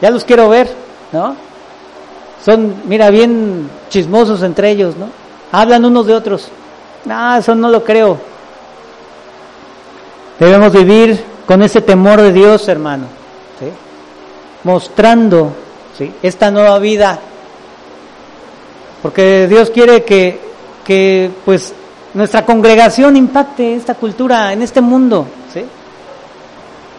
[0.00, 0.74] ya los quiero ver,
[1.12, 1.36] ¿no?
[2.42, 5.10] Son, mira, bien chismosos entre ellos, ¿no?
[5.52, 6.48] Hablan unos de otros.
[7.04, 8.16] No, eso no lo creo.
[10.38, 13.04] Debemos vivir con ese temor de Dios, hermano,
[14.64, 15.52] mostrando
[16.22, 17.18] esta nueva vida,
[19.02, 20.40] porque Dios quiere que,
[20.86, 21.74] que pues
[22.14, 25.26] nuestra congregación impacte esta cultura en este mundo.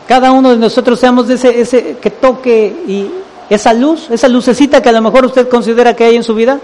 [0.07, 3.11] Cada uno de nosotros seamos de ese, ese que toque y
[3.49, 6.59] esa luz, esa lucecita que a lo mejor usted considera que hay en su vida.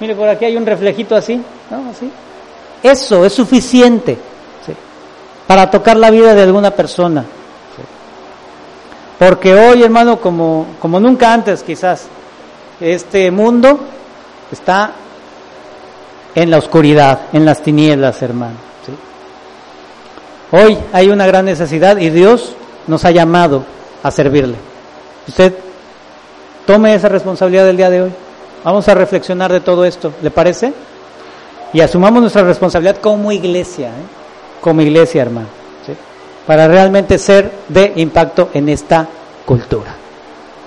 [0.00, 1.36] Mire, por aquí hay un reflejito así,
[1.70, 1.90] ¿no?
[1.90, 2.10] Así.
[2.82, 4.18] Eso es suficiente
[5.46, 7.24] para tocar la vida de alguna persona.
[9.18, 12.06] Porque hoy, hermano, como, como nunca antes quizás,
[12.80, 13.78] este mundo
[14.50, 14.92] está
[16.34, 18.56] en la oscuridad, en las tinieblas, hermano.
[20.50, 22.54] Hoy hay una gran necesidad y Dios
[22.86, 23.64] nos ha llamado
[24.02, 24.56] a servirle.
[25.26, 25.54] Usted
[26.66, 28.12] tome esa responsabilidad del día de hoy.
[28.62, 30.12] Vamos a reflexionar de todo esto.
[30.22, 30.74] ¿Le parece?
[31.72, 34.04] y asumamos nuestra responsabilidad como iglesia, ¿eh?
[34.60, 35.48] como iglesia, hermano,
[36.46, 39.06] para realmente ser de impacto en esta
[39.46, 39.94] cultura.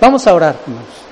[0.01, 1.04] Vamos a orar, hermanos.